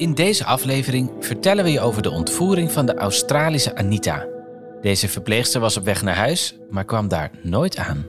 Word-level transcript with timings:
In 0.00 0.14
deze 0.14 0.44
aflevering 0.44 1.10
vertellen 1.20 1.64
we 1.64 1.70
je 1.70 1.80
over 1.80 2.02
de 2.02 2.10
ontvoering 2.10 2.72
van 2.72 2.86
de 2.86 2.94
Australische 2.94 3.76
Anita. 3.76 4.26
Deze 4.80 5.08
verpleegster 5.08 5.60
was 5.60 5.76
op 5.76 5.84
weg 5.84 6.02
naar 6.02 6.16
huis, 6.16 6.54
maar 6.70 6.84
kwam 6.84 7.08
daar 7.08 7.30
nooit 7.42 7.76
aan. 7.76 8.06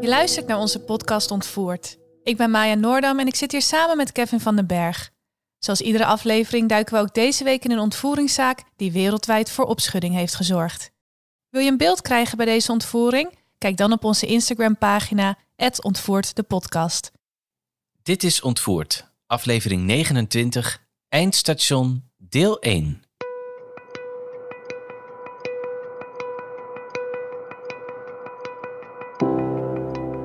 Je 0.00 0.08
luistert 0.08 0.46
naar 0.46 0.58
onze 0.58 0.80
podcast 0.80 1.30
Ontvoerd. 1.30 1.98
Ik 2.22 2.36
ben 2.36 2.50
Maya 2.50 2.74
Noordam 2.74 3.18
en 3.18 3.26
ik 3.26 3.34
zit 3.34 3.52
hier 3.52 3.62
samen 3.62 3.96
met 3.96 4.12
Kevin 4.12 4.40
van 4.40 4.56
den 4.56 4.66
Berg. 4.66 5.10
Zoals 5.64 5.80
iedere 5.80 6.04
aflevering 6.04 6.68
duiken 6.68 6.94
we 6.94 7.00
ook 7.00 7.14
deze 7.14 7.44
week 7.44 7.64
in 7.64 7.70
een 7.70 7.78
ontvoeringszaak 7.78 8.62
die 8.76 8.92
wereldwijd 8.92 9.50
voor 9.50 9.64
opschudding 9.64 10.14
heeft 10.14 10.34
gezorgd. 10.34 10.90
Wil 11.48 11.60
je 11.60 11.70
een 11.70 11.76
beeld 11.76 12.00
krijgen 12.00 12.36
bij 12.36 12.46
deze 12.46 12.72
ontvoering? 12.72 13.38
Kijk 13.58 13.76
dan 13.76 13.92
op 13.92 14.04
onze 14.04 14.26
Instagram-pagina 14.26 15.38
ontvoerd 15.80 16.36
de 16.36 16.42
podcast. 16.42 17.10
Dit 18.02 18.22
is 18.22 18.40
Ontvoerd, 18.40 19.12
aflevering 19.26 19.82
29, 19.82 20.86
eindstation, 21.08 22.10
deel 22.16 22.60
1. 22.60 23.02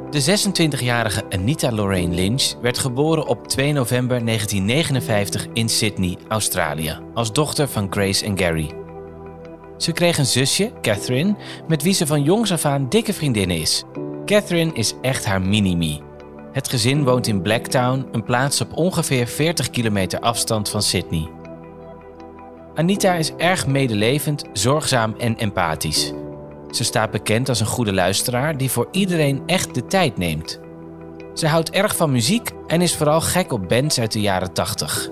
De 0.09 0.22
26-jarige 0.22 1.23
Anita 1.30 1.72
Lorraine 1.72 2.16
Lynch 2.16 2.53
werd 2.61 2.77
geboren 2.77 3.27
op 3.27 3.47
2 3.47 3.73
november 3.73 4.25
1959 4.25 5.47
in 5.53 5.69
Sydney, 5.69 6.17
Australië, 6.27 6.99
als 7.14 7.33
dochter 7.33 7.67
van 7.67 7.88
Grace 7.89 8.25
en 8.25 8.38
Gary. 8.38 8.72
Ze 9.77 9.91
kreeg 9.91 10.17
een 10.17 10.25
zusje, 10.25 10.72
Catherine, 10.81 11.36
met 11.67 11.83
wie 11.83 11.94
ze 11.94 12.08
van 12.08 12.23
jongs 12.23 12.52
af 12.52 12.66
aan 12.66 12.89
dikke 12.89 13.14
vriendinnen 13.14 13.58
is. 13.58 13.83
Catherine 14.25 14.73
is 14.73 14.94
echt 15.02 15.25
haar 15.25 15.41
mini-me. 15.41 15.99
Het 16.52 16.69
gezin 16.69 17.03
woont 17.03 17.27
in 17.27 17.42
Blacktown, 17.42 18.08
een 18.11 18.23
plaats 18.23 18.61
op 18.61 18.77
ongeveer 18.77 19.27
40 19.27 19.69
kilometer 19.69 20.19
afstand 20.19 20.69
van 20.69 20.81
Sydney. 20.81 21.30
Anita 22.75 23.14
is 23.14 23.33
erg 23.38 23.67
medelevend, 23.67 24.44
zorgzaam 24.53 25.16
en 25.17 25.38
empathisch. 25.38 26.14
Ze 26.71 26.83
staat 26.83 27.11
bekend 27.11 27.49
als 27.49 27.59
een 27.59 27.65
goede 27.65 27.93
luisteraar 27.93 28.57
die 28.57 28.71
voor 28.71 28.87
iedereen 28.91 29.43
echt 29.45 29.75
de 29.75 29.85
tijd 29.85 30.17
neemt. 30.17 30.59
Ze 31.33 31.47
houdt 31.47 31.69
erg 31.69 31.95
van 31.95 32.11
muziek 32.11 32.51
en 32.67 32.81
is 32.81 32.95
vooral 32.95 33.21
gek 33.21 33.51
op 33.51 33.67
bands 33.67 33.99
uit 33.99 34.11
de 34.11 34.21
jaren 34.21 34.53
80. 34.53 35.09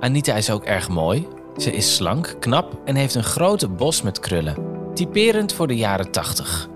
Anita 0.00 0.34
is 0.34 0.50
ook 0.50 0.64
erg 0.64 0.88
mooi. 0.88 1.26
Ze 1.56 1.72
is 1.72 1.94
slank, 1.94 2.36
knap 2.40 2.80
en 2.84 2.94
heeft 2.94 3.14
een 3.14 3.24
grote 3.24 3.68
bos 3.68 4.02
met 4.02 4.20
krullen, 4.20 4.56
typerend 4.94 5.52
voor 5.52 5.66
de 5.66 5.76
jaren 5.76 6.10
80. 6.10 6.68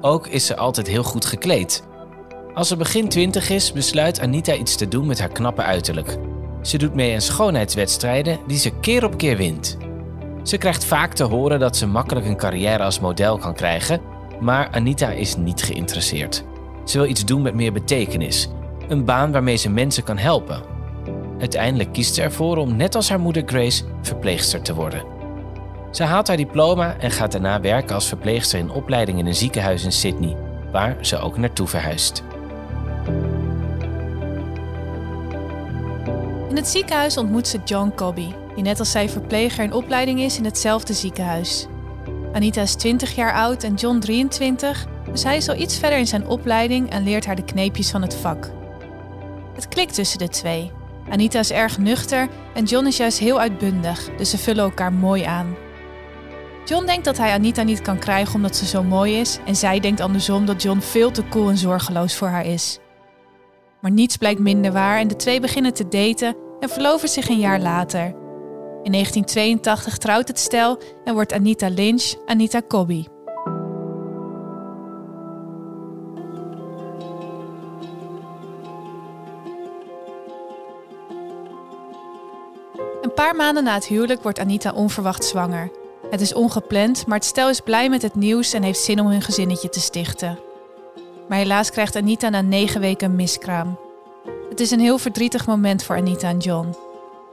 Ook 0.00 0.26
is 0.26 0.46
ze 0.46 0.56
altijd 0.56 0.86
heel 0.86 1.02
goed 1.02 1.24
gekleed. 1.24 1.82
Als 2.54 2.68
ze 2.68 2.76
begin 2.76 3.08
20 3.08 3.50
is, 3.50 3.72
besluit 3.72 4.20
Anita 4.20 4.54
iets 4.54 4.76
te 4.76 4.88
doen 4.88 5.06
met 5.06 5.18
haar 5.18 5.32
knappe 5.32 5.62
uiterlijk. 5.62 6.18
Ze 6.62 6.78
doet 6.78 6.94
mee 6.94 7.14
aan 7.14 7.20
schoonheidswedstrijden 7.20 8.38
die 8.46 8.58
ze 8.58 8.70
keer 8.80 9.04
op 9.04 9.18
keer 9.18 9.36
wint. 9.36 9.76
Ze 10.48 10.58
krijgt 10.58 10.84
vaak 10.84 11.14
te 11.14 11.24
horen 11.24 11.58
dat 11.58 11.76
ze 11.76 11.86
makkelijk 11.86 12.26
een 12.26 12.36
carrière 12.36 12.82
als 12.82 13.00
model 13.00 13.38
kan 13.38 13.54
krijgen, 13.54 14.00
maar 14.40 14.68
Anita 14.70 15.10
is 15.10 15.36
niet 15.36 15.62
geïnteresseerd. 15.62 16.44
Ze 16.84 16.98
wil 16.98 17.08
iets 17.08 17.24
doen 17.24 17.42
met 17.42 17.54
meer 17.54 17.72
betekenis, 17.72 18.48
een 18.88 19.04
baan 19.04 19.32
waarmee 19.32 19.56
ze 19.56 19.70
mensen 19.70 20.04
kan 20.04 20.18
helpen. 20.18 20.62
Uiteindelijk 21.38 21.92
kiest 21.92 22.14
ze 22.14 22.22
ervoor 22.22 22.56
om, 22.56 22.76
net 22.76 22.94
als 22.94 23.08
haar 23.08 23.20
moeder 23.20 23.42
Grace, 23.46 23.84
verpleegster 24.02 24.62
te 24.62 24.74
worden. 24.74 25.02
Ze 25.90 26.02
haalt 26.02 26.28
haar 26.28 26.36
diploma 26.36 26.96
en 26.98 27.10
gaat 27.10 27.32
daarna 27.32 27.60
werken 27.60 27.94
als 27.94 28.08
verpleegster 28.08 28.58
in 28.58 28.70
opleiding 28.70 29.18
in 29.18 29.26
een 29.26 29.34
ziekenhuis 29.34 29.84
in 29.84 29.92
Sydney, 29.92 30.36
waar 30.72 30.96
ze 31.00 31.18
ook 31.18 31.38
naartoe 31.38 31.66
verhuist. 31.66 32.22
In 36.48 36.56
het 36.56 36.68
ziekenhuis 36.68 37.16
ontmoet 37.16 37.48
ze 37.48 37.58
John 37.64 37.92
Cobby, 37.94 38.32
die 38.58 38.66
net 38.66 38.78
als 38.78 38.90
zij 38.90 39.08
verpleger 39.08 39.64
in 39.64 39.72
opleiding 39.72 40.20
is 40.20 40.38
in 40.38 40.44
hetzelfde 40.44 40.92
ziekenhuis. 40.92 41.66
Anita 42.32 42.62
is 42.62 42.74
20 42.74 43.14
jaar 43.14 43.32
oud 43.32 43.62
en 43.62 43.74
John 43.74 43.98
23, 43.98 44.86
dus 45.12 45.22
hij 45.22 45.36
is 45.36 45.48
al 45.48 45.54
iets 45.54 45.78
verder 45.78 45.98
in 45.98 46.06
zijn 46.06 46.26
opleiding 46.26 46.90
en 46.90 47.02
leert 47.02 47.26
haar 47.26 47.36
de 47.36 47.44
kneepjes 47.44 47.90
van 47.90 48.02
het 48.02 48.14
vak. 48.14 48.50
Het 49.54 49.68
klikt 49.68 49.94
tussen 49.94 50.18
de 50.18 50.28
twee. 50.28 50.70
Anita 51.10 51.38
is 51.38 51.50
erg 51.50 51.78
nuchter 51.78 52.28
en 52.54 52.64
John 52.64 52.86
is 52.86 52.96
juist 52.96 53.18
heel 53.18 53.40
uitbundig, 53.40 54.08
dus 54.16 54.30
ze 54.30 54.38
vullen 54.38 54.64
elkaar 54.64 54.92
mooi 54.92 55.22
aan. 55.22 55.56
John 56.64 56.86
denkt 56.86 57.04
dat 57.04 57.18
hij 57.18 57.32
Anita 57.32 57.62
niet 57.62 57.82
kan 57.82 57.98
krijgen 57.98 58.34
omdat 58.34 58.56
ze 58.56 58.66
zo 58.66 58.82
mooi 58.82 59.20
is 59.20 59.38
en 59.46 59.56
zij 59.56 59.80
denkt 59.80 60.00
andersom 60.00 60.46
dat 60.46 60.62
John 60.62 60.78
veel 60.78 61.10
te 61.10 61.28
cool 61.28 61.48
en 61.48 61.58
zorgeloos 61.58 62.14
voor 62.14 62.28
haar 62.28 62.46
is. 62.46 62.78
Maar 63.80 63.90
niets 63.90 64.16
blijkt 64.16 64.40
minder 64.40 64.72
waar 64.72 64.98
en 64.98 65.08
de 65.08 65.16
twee 65.16 65.40
beginnen 65.40 65.74
te 65.74 65.88
daten 65.88 66.36
en 66.60 66.68
verloven 66.68 67.08
zich 67.08 67.28
een 67.28 67.38
jaar 67.38 67.60
later. 67.60 68.26
In 68.88 68.94
1982 68.94 69.98
trouwt 69.98 70.28
het 70.28 70.38
stel 70.38 70.78
en 71.04 71.14
wordt 71.14 71.32
Anita 71.32 71.68
Lynch 71.68 72.14
Anita 72.26 72.62
Cobby. 72.68 73.04
Een 83.02 83.12
paar 83.14 83.36
maanden 83.36 83.64
na 83.64 83.74
het 83.74 83.86
huwelijk 83.86 84.22
wordt 84.22 84.38
Anita 84.38 84.72
onverwacht 84.72 85.24
zwanger. 85.24 85.70
Het 86.10 86.20
is 86.20 86.34
ongepland, 86.34 87.06
maar 87.06 87.18
het 87.18 87.26
stel 87.26 87.48
is 87.48 87.60
blij 87.60 87.88
met 87.88 88.02
het 88.02 88.14
nieuws 88.14 88.52
en 88.52 88.62
heeft 88.62 88.80
zin 88.80 89.00
om 89.00 89.06
hun 89.06 89.22
gezinnetje 89.22 89.68
te 89.68 89.80
stichten. 89.80 90.38
Maar 91.28 91.38
helaas 91.38 91.70
krijgt 91.70 91.96
Anita 91.96 92.28
na 92.28 92.40
negen 92.40 92.80
weken 92.80 93.10
een 93.10 93.16
miskraam. 93.16 93.78
Het 94.48 94.60
is 94.60 94.70
een 94.70 94.80
heel 94.80 94.98
verdrietig 94.98 95.46
moment 95.46 95.82
voor 95.82 95.96
Anita 95.96 96.28
en 96.28 96.38
John. 96.38 96.87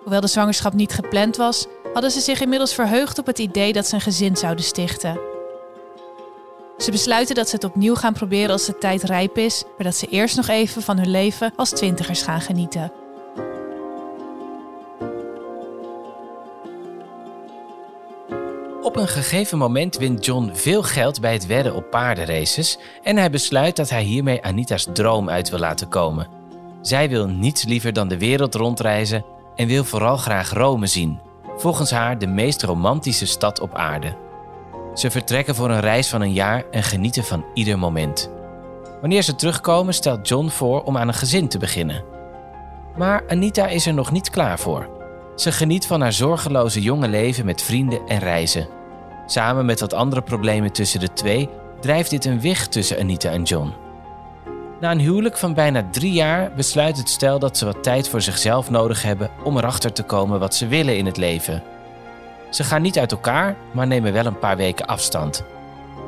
Hoewel 0.05 0.23
de 0.23 0.27
zwangerschap 0.27 0.73
niet 0.73 0.93
gepland 0.93 1.37
was, 1.37 1.65
hadden 1.93 2.11
ze 2.11 2.19
zich 2.19 2.41
inmiddels 2.41 2.73
verheugd 2.73 3.19
op 3.19 3.25
het 3.25 3.39
idee 3.39 3.73
dat 3.73 3.87
ze 3.87 3.95
een 3.95 4.01
gezin 4.01 4.35
zouden 4.35 4.65
stichten. 4.65 5.19
Ze 6.77 6.91
besluiten 6.91 7.35
dat 7.35 7.49
ze 7.49 7.55
het 7.55 7.63
opnieuw 7.63 7.95
gaan 7.95 8.13
proberen 8.13 8.49
als 8.49 8.65
de 8.65 8.77
tijd 8.77 9.03
rijp 9.03 9.37
is, 9.37 9.63
maar 9.63 9.85
dat 9.85 9.95
ze 9.95 10.07
eerst 10.07 10.35
nog 10.35 10.47
even 10.47 10.81
van 10.81 10.97
hun 10.97 11.09
leven 11.09 11.53
als 11.55 11.69
twintigers 11.69 12.21
gaan 12.21 12.41
genieten. 12.41 12.91
Op 18.81 18.95
een 18.95 19.07
gegeven 19.07 19.57
moment 19.57 19.97
wint 19.97 20.25
John 20.25 20.51
veel 20.53 20.83
geld 20.83 21.21
bij 21.21 21.33
het 21.33 21.45
wedden 21.45 21.75
op 21.75 21.89
paardenraces 21.89 22.77
en 23.03 23.17
hij 23.17 23.29
besluit 23.29 23.75
dat 23.75 23.89
hij 23.89 24.03
hiermee 24.03 24.43
Anita's 24.43 24.87
droom 24.93 25.29
uit 25.29 25.49
wil 25.49 25.59
laten 25.59 25.87
komen. 25.87 26.27
Zij 26.81 27.09
wil 27.09 27.27
niets 27.27 27.63
liever 27.63 27.93
dan 27.93 28.07
de 28.07 28.17
wereld 28.17 28.55
rondreizen 28.55 29.25
en 29.55 29.67
wil 29.67 29.83
vooral 29.83 30.17
graag 30.17 30.53
Rome 30.53 30.87
zien, 30.87 31.19
volgens 31.57 31.91
haar 31.91 32.19
de 32.19 32.27
meest 32.27 32.63
romantische 32.63 33.25
stad 33.25 33.59
op 33.59 33.73
aarde. 33.73 34.15
Ze 34.93 35.11
vertrekken 35.11 35.55
voor 35.55 35.69
een 35.69 35.79
reis 35.79 36.09
van 36.09 36.21
een 36.21 36.33
jaar 36.33 36.63
en 36.71 36.83
genieten 36.83 37.23
van 37.23 37.45
ieder 37.53 37.79
moment. 37.79 38.29
Wanneer 39.01 39.21
ze 39.21 39.35
terugkomen, 39.35 39.93
stelt 39.93 40.27
John 40.27 40.47
voor 40.47 40.83
om 40.83 40.97
aan 40.97 41.07
een 41.07 41.13
gezin 41.13 41.47
te 41.47 41.57
beginnen. 41.57 42.03
Maar 42.97 43.23
Anita 43.27 43.67
is 43.67 43.85
er 43.85 43.93
nog 43.93 44.11
niet 44.11 44.29
klaar 44.29 44.59
voor. 44.59 44.89
Ze 45.35 45.51
geniet 45.51 45.87
van 45.87 46.01
haar 46.01 46.13
zorgeloze 46.13 46.81
jonge 46.81 47.07
leven 47.07 47.45
met 47.45 47.61
vrienden 47.61 48.07
en 48.07 48.19
reizen. 48.19 48.67
Samen 49.25 49.65
met 49.65 49.79
wat 49.79 49.93
andere 49.93 50.21
problemen 50.21 50.71
tussen 50.71 50.99
de 50.99 51.13
twee 51.13 51.49
drijft 51.81 52.09
dit 52.09 52.25
een 52.25 52.39
wicht 52.39 52.71
tussen 52.71 52.99
Anita 52.99 53.29
en 53.29 53.43
John. 53.43 53.73
Na 54.85 54.91
een 54.91 54.99
huwelijk 54.99 55.37
van 55.37 55.53
bijna 55.53 55.87
drie 55.91 56.11
jaar 56.11 56.51
besluit 56.55 56.97
het 56.97 57.09
stel 57.09 57.39
dat 57.39 57.57
ze 57.57 57.65
wat 57.65 57.83
tijd 57.83 58.09
voor 58.09 58.21
zichzelf 58.21 58.69
nodig 58.69 59.01
hebben 59.01 59.29
om 59.43 59.57
erachter 59.57 59.93
te 59.93 60.03
komen 60.03 60.39
wat 60.39 60.55
ze 60.55 60.67
willen 60.67 60.97
in 60.97 61.05
het 61.05 61.17
leven. 61.17 61.63
Ze 62.49 62.63
gaan 62.63 62.81
niet 62.81 62.99
uit 62.99 63.11
elkaar, 63.11 63.55
maar 63.71 63.87
nemen 63.87 64.13
wel 64.13 64.25
een 64.25 64.39
paar 64.39 64.57
weken 64.57 64.85
afstand. 64.85 65.43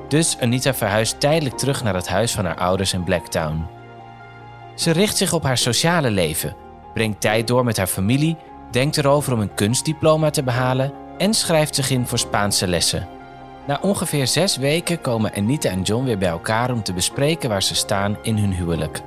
Dus 0.07 0.37
Anita 0.39 0.73
verhuist 0.73 1.19
tijdelijk 1.19 1.57
terug 1.57 1.83
naar 1.83 1.95
het 1.95 2.07
huis 2.07 2.31
van 2.31 2.45
haar 2.45 2.57
ouders 2.57 2.93
in 2.93 3.03
Blacktown. 3.03 3.65
Ze 4.75 4.91
richt 4.91 5.17
zich 5.17 5.33
op 5.33 5.43
haar 5.43 5.57
sociale 5.57 6.11
leven, 6.11 6.55
brengt 6.93 7.21
tijd 7.21 7.47
door 7.47 7.63
met 7.63 7.77
haar 7.77 7.87
familie, 7.87 8.37
denkt 8.71 8.97
erover 8.97 9.33
om 9.33 9.39
een 9.39 9.53
kunstdiploma 9.53 10.29
te 10.29 10.43
behalen 10.43 10.93
en 11.17 11.33
schrijft 11.33 11.75
zich 11.75 11.89
in 11.89 12.07
voor 12.07 12.19
Spaanse 12.19 12.67
lessen. 12.67 13.16
Na 13.67 13.79
ongeveer 13.81 14.27
zes 14.27 14.57
weken 14.57 15.01
komen 15.01 15.33
Anita 15.35 15.69
en 15.69 15.81
John 15.81 16.05
weer 16.05 16.17
bij 16.17 16.29
elkaar 16.29 16.71
om 16.71 16.83
te 16.83 16.93
bespreken 16.93 17.49
waar 17.49 17.63
ze 17.63 17.75
staan 17.75 18.17
in 18.21 18.37
hun 18.37 18.53
huwelijk. 18.53 19.01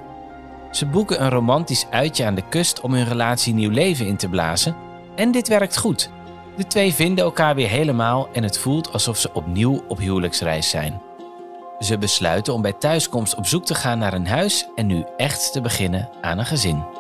Ze 0.71 0.87
boeken 0.87 1.23
een 1.23 1.31
romantisch 1.31 1.87
uitje 1.91 2.25
aan 2.25 2.35
de 2.35 2.49
kust 2.49 2.81
om 2.81 2.95
hun 2.95 3.09
relatie 3.09 3.55
nieuw 3.55 3.71
leven 3.71 4.07
in 4.07 4.17
te 4.17 4.29
blazen 4.29 4.77
en 5.15 5.33
dit 5.33 5.49
werkt 5.49 5.79
goed. 5.79 6.11
De 6.57 6.67
twee 6.67 6.95
vinden 6.95 7.25
elkaar 7.25 7.55
weer 7.55 7.69
helemaal 7.69 8.29
en 8.33 8.43
het 8.43 8.59
voelt 8.59 8.93
alsof 8.93 9.19
ze 9.19 9.33
opnieuw 9.33 9.83
op 9.89 9.99
huwelijksreis 9.99 10.71
zijn. 10.71 11.01
Ze 11.79 11.99
besluiten 11.99 12.55
om 12.55 12.63
bij 12.63 12.73
thuiskomst 12.73 13.35
op 13.35 13.47
zoek 13.47 13.65
te 13.65 13.75
gaan 13.75 13.99
naar 13.99 14.13
een 14.13 14.27
huis 14.27 14.69
en 14.75 14.87
nu 14.87 15.05
echt 15.17 15.53
te 15.53 15.61
beginnen 15.61 16.09
aan 16.21 16.39
een 16.39 16.47
gezin. 16.47 17.00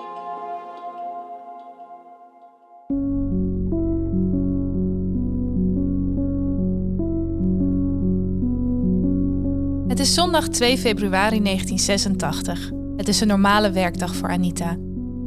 Het 10.01 10.09
is 10.09 10.15
zondag 10.15 10.49
2 10.49 10.79
februari 10.79 11.43
1986. 11.43 12.71
Het 12.97 13.09
is 13.09 13.21
een 13.21 13.27
normale 13.27 13.71
werkdag 13.71 14.15
voor 14.15 14.29
Anita. 14.29 14.77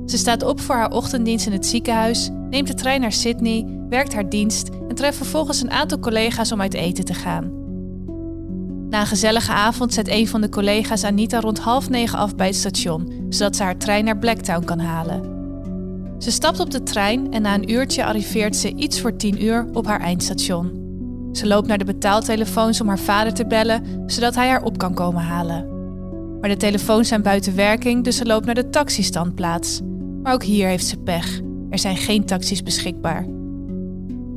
Ze 0.05 0.17
staat 0.17 0.43
op 0.43 0.59
voor 0.61 0.75
haar 0.75 0.91
ochtenddienst 0.91 1.45
in 1.45 1.51
het 1.51 1.65
ziekenhuis, 1.65 2.29
neemt 2.49 2.67
de 2.67 2.73
trein 2.73 3.01
naar 3.01 3.11
Sydney, 3.11 3.79
werkt 3.89 4.13
haar 4.13 4.29
dienst 4.29 4.69
en 4.89 4.95
treft 4.95 5.17
vervolgens 5.17 5.61
een 5.61 5.71
aantal 5.71 5.99
collega's 5.99 6.51
om 6.51 6.61
uit 6.61 6.73
eten 6.73 7.05
te 7.05 7.13
gaan. 7.13 7.51
Na 8.89 8.99
een 8.99 9.07
gezellige 9.07 9.51
avond 9.51 9.93
zet 9.93 10.07
een 10.07 10.27
van 10.27 10.41
de 10.41 10.49
collega's 10.49 11.03
Anita 11.03 11.39
rond 11.39 11.59
half 11.59 11.89
negen 11.89 12.17
af 12.17 12.35
bij 12.35 12.47
het 12.47 12.55
station, 12.55 13.25
zodat 13.29 13.55
ze 13.55 13.63
haar 13.63 13.77
trein 13.77 14.05
naar 14.05 14.17
Blacktown 14.17 14.65
kan 14.65 14.79
halen. 14.79 15.21
Ze 16.19 16.31
stapt 16.31 16.59
op 16.59 16.71
de 16.71 16.83
trein 16.83 17.33
en 17.33 17.41
na 17.41 17.53
een 17.53 17.71
uurtje 17.71 18.05
arriveert 18.05 18.55
ze 18.55 18.75
iets 18.75 19.01
voor 19.01 19.15
tien 19.15 19.43
uur 19.43 19.67
op 19.73 19.85
haar 19.85 19.99
eindstation. 19.99 20.82
Ze 21.33 21.47
loopt 21.47 21.67
naar 21.67 21.77
de 21.77 21.85
betaaltelefoons 21.85 22.81
om 22.81 22.87
haar 22.87 22.99
vader 22.99 23.33
te 23.33 23.45
bellen, 23.45 24.03
zodat 24.05 24.35
hij 24.35 24.49
haar 24.49 24.63
op 24.63 24.77
kan 24.77 24.93
komen 24.93 25.21
halen. 25.21 25.67
Maar 26.39 26.49
de 26.49 26.57
telefoons 26.57 27.07
zijn 27.07 27.21
buiten 27.21 27.55
werking, 27.55 28.03
dus 28.03 28.17
ze 28.17 28.25
loopt 28.25 28.45
naar 28.45 28.55
de 28.55 28.69
taxistandplaats. 28.69 29.81
Maar 30.23 30.33
ook 30.33 30.43
hier 30.43 30.67
heeft 30.67 30.85
ze 30.85 30.97
pech. 30.97 31.41
Er 31.69 31.79
zijn 31.79 31.97
geen 31.97 32.25
taxis 32.25 32.63
beschikbaar. 32.63 33.25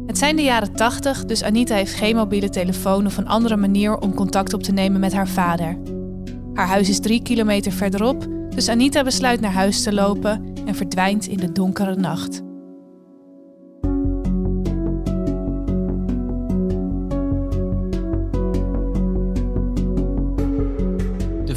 Het 0.07 0.19
zijn 0.19 0.37
de 0.37 0.43
jaren 0.43 0.73
80, 0.73 1.25
dus 1.25 1.43
Anita 1.43 1.75
heeft 1.75 1.95
geen 1.95 2.17
mobiele 2.17 2.49
telefoon 2.49 3.07
of 3.07 3.17
een 3.17 3.29
andere 3.29 3.57
manier 3.57 3.99
om 3.99 4.15
contact 4.15 4.53
op 4.53 4.63
te 4.63 4.73
nemen 4.73 5.01
met 5.01 5.13
haar 5.13 5.29
vader. 5.29 5.79
Haar 6.55 6.67
huis 6.67 6.89
is 6.89 7.01
drie 7.01 7.23
kilometer 7.23 7.73
verderop, 7.73 8.27
dus 8.55 8.69
Anita 8.69 9.03
besluit 9.03 9.41
naar 9.41 9.53
huis 9.53 9.83
te 9.83 9.93
lopen 9.93 10.53
en 10.67 10.75
verdwijnt 10.75 11.27
in 11.27 11.37
de 11.37 11.53
donkere 11.53 11.97
nacht. 11.97 12.46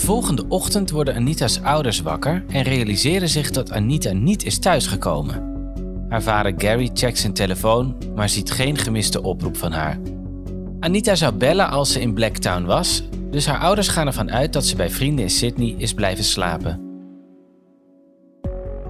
Volgende 0.10 0.46
ochtend 0.48 0.90
worden 0.90 1.16
Anita's 1.16 1.60
ouders 1.62 2.02
wakker 2.02 2.44
en 2.48 2.62
realiseren 2.62 3.30
zich 3.30 3.52
dat 3.52 3.72
Anita 3.72 4.12
niet 4.12 4.44
is 4.44 4.60
thuisgekomen. 4.60 5.64
Haar 6.08 6.22
vader 6.22 6.54
Gary 6.58 6.90
checkt 6.94 7.18
zijn 7.18 7.34
telefoon, 7.34 7.98
maar 8.16 8.30
ziet 8.30 8.52
geen 8.52 8.78
gemiste 8.78 9.24
oproep 9.24 9.58
van 9.58 9.72
haar. 9.72 10.00
Anita 10.80 11.16
zou 11.16 11.34
bellen 11.34 11.70
als 11.70 11.92
ze 11.92 12.02
in 12.02 12.14
Blacktown 12.14 12.66
was, 12.66 13.04
dus 13.32 13.46
haar 13.46 13.60
ouders 13.60 13.88
gaan 13.88 14.08
ervan 14.08 14.32
uit 14.32 14.54
dat 14.54 14.66
ze 14.66 14.76
bij 14.76 14.90
vrienden 14.90 15.24
in 15.24 15.30
Sydney 15.30 15.76
is 15.78 15.94
blijven 15.94 16.24
slapen. 16.24 16.82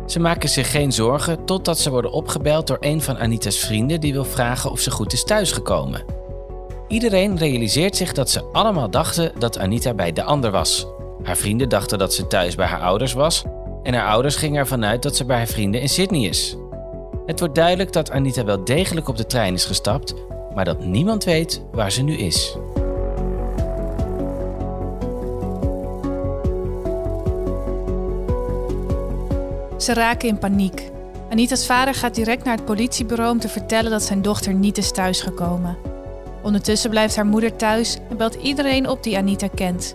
Ze 0.05 0.19
maken 0.19 0.49
zich 0.49 0.71
geen 0.71 0.91
zorgen 0.91 1.45
totdat 1.45 1.79
ze 1.79 1.89
worden 1.89 2.11
opgebeld 2.11 2.67
door 2.67 2.77
een 2.79 3.01
van 3.01 3.17
Anita's 3.17 3.59
vrienden 3.59 4.01
die 4.01 4.13
wil 4.13 4.25
vragen 4.25 4.71
of 4.71 4.79
ze 4.79 4.91
goed 4.91 5.13
is 5.13 5.23
thuisgekomen. 5.23 6.03
Iedereen 6.87 7.37
realiseert 7.37 7.95
zich 7.95 8.13
dat 8.13 8.29
ze 8.29 8.43
allemaal 8.43 8.89
dachten 8.89 9.31
dat 9.39 9.57
Anita 9.57 9.93
bij 9.93 10.13
de 10.13 10.23
ander 10.23 10.51
was. 10.51 10.87
Haar 11.23 11.37
vrienden 11.37 11.69
dachten 11.69 11.97
dat 11.97 12.13
ze 12.13 12.27
thuis 12.27 12.55
bij 12.55 12.65
haar 12.65 12.81
ouders 12.81 13.13
was 13.13 13.43
en 13.83 13.93
haar 13.93 14.07
ouders 14.07 14.35
gingen 14.35 14.59
ervan 14.59 14.85
uit 14.85 15.03
dat 15.03 15.15
ze 15.15 15.25
bij 15.25 15.37
haar 15.37 15.47
vrienden 15.47 15.81
in 15.81 15.89
Sydney 15.89 16.29
is. 16.29 16.57
Het 17.25 17.39
wordt 17.39 17.55
duidelijk 17.55 17.93
dat 17.93 18.11
Anita 18.11 18.43
wel 18.43 18.63
degelijk 18.63 19.07
op 19.07 19.17
de 19.17 19.25
trein 19.25 19.53
is 19.53 19.65
gestapt, 19.65 20.13
maar 20.55 20.65
dat 20.65 20.85
niemand 20.85 21.23
weet 21.23 21.61
waar 21.71 21.91
ze 21.91 22.01
nu 22.01 22.13
is. 22.13 22.57
Ze 29.77 29.93
raken 29.93 30.27
in 30.27 30.37
paniek. 30.37 30.89
Anita's 31.29 31.65
vader 31.65 31.93
gaat 31.93 32.15
direct 32.15 32.43
naar 32.43 32.55
het 32.55 32.65
politiebureau 32.65 33.31
om 33.31 33.39
te 33.39 33.49
vertellen 33.49 33.91
dat 33.91 34.03
zijn 34.03 34.21
dochter 34.21 34.53
niet 34.53 34.77
is 34.77 34.91
thuisgekomen. 34.91 35.77
Ondertussen 36.43 36.89
blijft 36.89 37.15
haar 37.15 37.25
moeder 37.25 37.55
thuis 37.55 37.97
en 38.09 38.17
belt 38.17 38.35
iedereen 38.35 38.89
op 38.89 39.03
die 39.03 39.17
Anita 39.17 39.47
kent. 39.47 39.93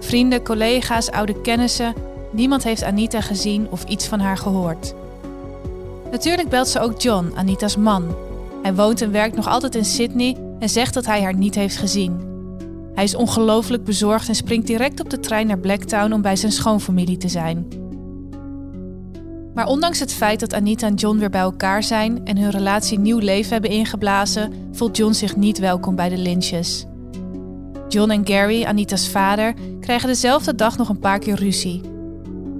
Vrienden, 0.00 0.42
collega's, 0.42 1.10
oude 1.10 1.40
kennissen, 1.40 1.94
niemand 2.30 2.64
heeft 2.64 2.84
Anita 2.84 3.20
gezien 3.20 3.66
of 3.70 3.84
iets 3.84 4.06
van 4.06 4.20
haar 4.20 4.36
gehoord. 4.36 4.94
Natuurlijk 6.10 6.48
belt 6.48 6.68
ze 6.68 6.80
ook 6.80 7.00
John, 7.00 7.32
Anita's 7.34 7.76
man. 7.76 8.14
Hij 8.62 8.74
woont 8.74 9.02
en 9.02 9.10
werkt 9.10 9.36
nog 9.36 9.48
altijd 9.48 9.74
in 9.74 9.84
Sydney 9.84 10.36
en 10.58 10.68
zegt 10.68 10.94
dat 10.94 11.06
hij 11.06 11.22
haar 11.22 11.34
niet 11.34 11.54
heeft 11.54 11.76
gezien. 11.76 12.20
Hij 12.94 13.04
is 13.04 13.14
ongelooflijk 13.14 13.84
bezorgd 13.84 14.28
en 14.28 14.34
springt 14.34 14.66
direct 14.66 15.00
op 15.00 15.10
de 15.10 15.20
trein 15.20 15.46
naar 15.46 15.58
Blacktown 15.58 16.12
om 16.12 16.22
bij 16.22 16.36
zijn 16.36 16.52
schoonfamilie 16.52 17.16
te 17.16 17.28
zijn. 17.28 17.66
Maar 19.54 19.66
ondanks 19.66 20.00
het 20.00 20.12
feit 20.12 20.40
dat 20.40 20.54
Anita 20.54 20.86
en 20.86 20.94
John 20.94 21.18
weer 21.18 21.30
bij 21.30 21.40
elkaar 21.40 21.82
zijn 21.82 22.24
en 22.24 22.38
hun 22.38 22.50
relatie 22.50 22.98
nieuw 22.98 23.18
leven 23.18 23.52
hebben 23.52 23.70
ingeblazen, 23.70 24.52
voelt 24.72 24.96
John 24.96 25.12
zich 25.12 25.36
niet 25.36 25.58
welkom 25.58 25.94
bij 25.94 26.08
de 26.08 26.18
Lynches. 26.18 26.86
John 27.88 28.10
en 28.10 28.26
Gary, 28.26 28.64
Anita's 28.64 29.08
vader, 29.08 29.54
krijgen 29.80 30.08
dezelfde 30.08 30.54
dag 30.54 30.76
nog 30.76 30.88
een 30.88 30.98
paar 30.98 31.18
keer 31.18 31.34
ruzie. 31.34 31.80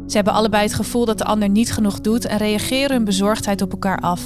Ze 0.07 0.17
hebben 0.17 0.33
allebei 0.33 0.63
het 0.63 0.75
gevoel 0.75 1.05
dat 1.05 1.19
de 1.19 1.25
ander 1.25 1.49
niet 1.49 1.73
genoeg 1.73 2.01
doet 2.01 2.25
en 2.25 2.39
reageren 2.39 2.97
hun 2.97 3.05
bezorgdheid 3.05 3.63
op 3.63 3.73
elkaar 3.73 3.99
af. 3.99 4.23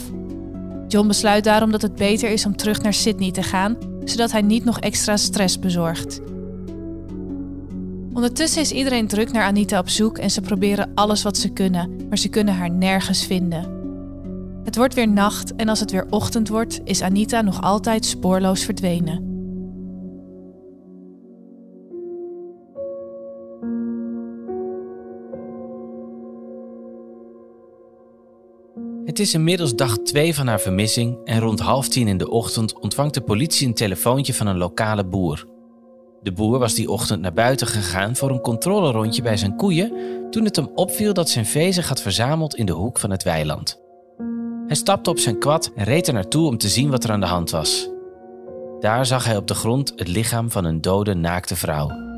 John 0.88 1.06
besluit 1.06 1.44
daarom 1.44 1.70
dat 1.70 1.82
het 1.82 1.94
beter 1.94 2.31
is 2.31 2.47
om 2.47 2.56
terug 2.56 2.82
naar 2.82 2.94
Sydney 2.94 3.31
te 3.31 3.43
gaan, 3.43 3.76
zodat 4.05 4.32
hij 4.32 4.43
niet 4.43 4.64
nog 4.64 4.79
extra 4.79 5.17
stress 5.17 5.58
bezorgt. 5.58 6.20
Ondertussen 8.12 8.62
is 8.62 8.73
iedereen 8.73 9.06
druk 9.06 9.32
naar 9.32 9.44
Anita 9.44 9.79
op 9.79 9.88
zoek 9.88 10.19
en 10.19 10.31
ze 10.31 10.41
proberen 10.41 10.91
alles 10.94 11.23
wat 11.23 11.37
ze 11.37 11.49
kunnen, 11.49 11.97
maar 12.08 12.19
ze 12.19 12.29
kunnen 12.29 12.55
haar 12.55 12.70
nergens 12.70 13.26
vinden. 13.26 13.79
Het 14.64 14.76
wordt 14.76 14.94
weer 14.94 15.08
nacht 15.08 15.55
en 15.56 15.69
als 15.69 15.81
het 15.81 15.91
weer 15.91 16.06
ochtend 16.11 16.49
wordt, 16.49 16.80
is 16.85 17.02
Anita 17.02 17.40
nog 17.40 17.62
altijd 17.62 18.04
spoorloos 18.04 18.64
verdwenen. 18.64 19.30
Het 29.21 29.29
is 29.29 29.35
inmiddels 29.35 29.75
dag 29.75 29.99
2 29.99 30.35
van 30.35 30.47
haar 30.47 30.61
vermissing 30.61 31.19
en 31.25 31.41
rond 31.41 31.61
half 31.61 31.89
tien 31.89 32.09
in 32.09 32.19
de 32.19 32.31
ochtend 32.31 32.81
ontvangt 32.81 33.15
de 33.15 33.21
politie 33.21 33.67
een 33.67 33.75
telefoontje 33.75 34.35
van 34.35 34.47
een 34.47 34.57
lokale 34.57 35.05
boer. 35.05 35.47
De 36.23 36.33
boer 36.33 36.59
was 36.59 36.75
die 36.75 36.91
ochtend 36.91 37.21
naar 37.21 37.33
buiten 37.33 37.67
gegaan 37.67 38.17
voor 38.17 38.31
een 38.31 38.41
controlerondje 38.41 39.23
bij 39.23 39.37
zijn 39.37 39.57
koeien 39.57 39.93
toen 40.31 40.45
het 40.45 40.57
hem 40.57 40.71
opviel 40.75 41.12
dat 41.12 41.29
zijn 41.29 41.47
vee 41.47 41.73
zich 41.73 41.89
had 41.89 42.03
verzameld 42.03 42.55
in 42.55 42.67
de 42.67 42.73
hoek 42.73 42.99
van 42.99 43.11
het 43.11 43.23
weiland. 43.23 43.81
Hij 44.67 44.77
stapte 44.77 45.11
op 45.11 45.19
zijn 45.19 45.39
kwad 45.39 45.73
en 45.75 45.85
reed 45.85 46.07
er 46.07 46.15
naartoe 46.15 46.47
om 46.47 46.59
te 46.59 46.69
zien 46.69 46.91
wat 46.91 47.05
er 47.05 47.11
aan 47.11 47.21
de 47.21 47.27
hand 47.27 47.50
was. 47.50 47.91
Daar 48.79 49.07
zag 49.07 49.25
hij 49.25 49.37
op 49.37 49.47
de 49.47 49.55
grond 49.55 49.93
het 49.97 50.09
lichaam 50.09 50.50
van 50.50 50.65
een 50.65 50.81
dode 50.81 51.15
naakte 51.15 51.57
vrouw. 51.57 52.10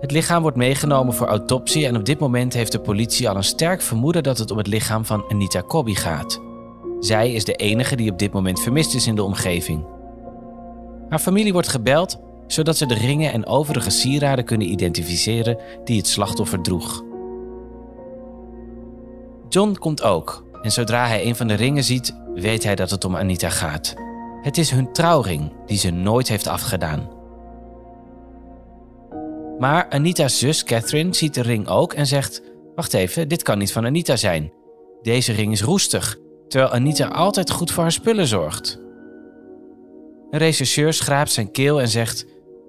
Het 0.00 0.10
lichaam 0.10 0.42
wordt 0.42 0.56
meegenomen 0.56 1.14
voor 1.14 1.26
autopsie 1.26 1.86
en 1.86 1.96
op 1.96 2.04
dit 2.04 2.18
moment 2.18 2.54
heeft 2.54 2.72
de 2.72 2.80
politie 2.80 3.28
al 3.28 3.36
een 3.36 3.44
sterk 3.44 3.82
vermoeden 3.82 4.22
dat 4.22 4.38
het 4.38 4.50
om 4.50 4.58
het 4.58 4.66
lichaam 4.66 5.04
van 5.04 5.24
Anita 5.28 5.62
Cobby 5.62 5.94
gaat. 5.94 6.40
Zij 7.00 7.32
is 7.32 7.44
de 7.44 7.54
enige 7.54 7.96
die 7.96 8.10
op 8.10 8.18
dit 8.18 8.32
moment 8.32 8.60
vermist 8.62 8.94
is 8.94 9.06
in 9.06 9.14
de 9.14 9.22
omgeving. 9.22 9.84
Haar 11.08 11.18
familie 11.18 11.52
wordt 11.52 11.68
gebeld 11.68 12.18
zodat 12.46 12.76
ze 12.76 12.86
de 12.86 12.94
ringen 12.94 13.32
en 13.32 13.46
overige 13.46 13.90
sieraden 13.90 14.44
kunnen 14.44 14.70
identificeren 14.70 15.58
die 15.84 15.96
het 15.96 16.06
slachtoffer 16.06 16.62
droeg. 16.62 17.04
John 19.48 19.74
komt 19.74 20.02
ook 20.02 20.44
en 20.62 20.72
zodra 20.72 21.06
hij 21.06 21.26
een 21.26 21.36
van 21.36 21.46
de 21.46 21.54
ringen 21.54 21.84
ziet, 21.84 22.16
weet 22.34 22.64
hij 22.64 22.74
dat 22.74 22.90
het 22.90 23.04
om 23.04 23.16
Anita 23.16 23.48
gaat. 23.48 23.94
Het 24.42 24.58
is 24.58 24.70
hun 24.70 24.92
trouwring 24.92 25.52
die 25.66 25.78
ze 25.78 25.90
nooit 25.90 26.28
heeft 26.28 26.46
afgedaan. 26.46 27.15
Maar 29.58 29.88
Anita's 29.88 30.38
zus 30.38 30.64
Catherine 30.64 31.14
ziet 31.14 31.34
de 31.34 31.42
ring 31.42 31.68
ook 31.68 31.92
en 31.92 32.06
zegt: 32.06 32.42
Wacht 32.74 32.94
even, 32.94 33.28
dit 33.28 33.42
kan 33.42 33.58
niet 33.58 33.72
van 33.72 33.84
Anita 33.84 34.16
zijn. 34.16 34.52
Deze 35.02 35.32
ring 35.32 35.52
is 35.52 35.62
roestig, 35.62 36.18
terwijl 36.48 36.72
Anita 36.72 37.06
altijd 37.06 37.50
goed 37.50 37.70
voor 37.70 37.82
haar 37.82 37.92
spullen 37.92 38.26
zorgt. 38.26 38.80
Een 40.30 40.38
rechercheur 40.38 40.92
schraapt 40.92 41.32
zijn 41.32 41.50
keel 41.50 41.80
en 41.80 41.88
zegt: 41.88 42.26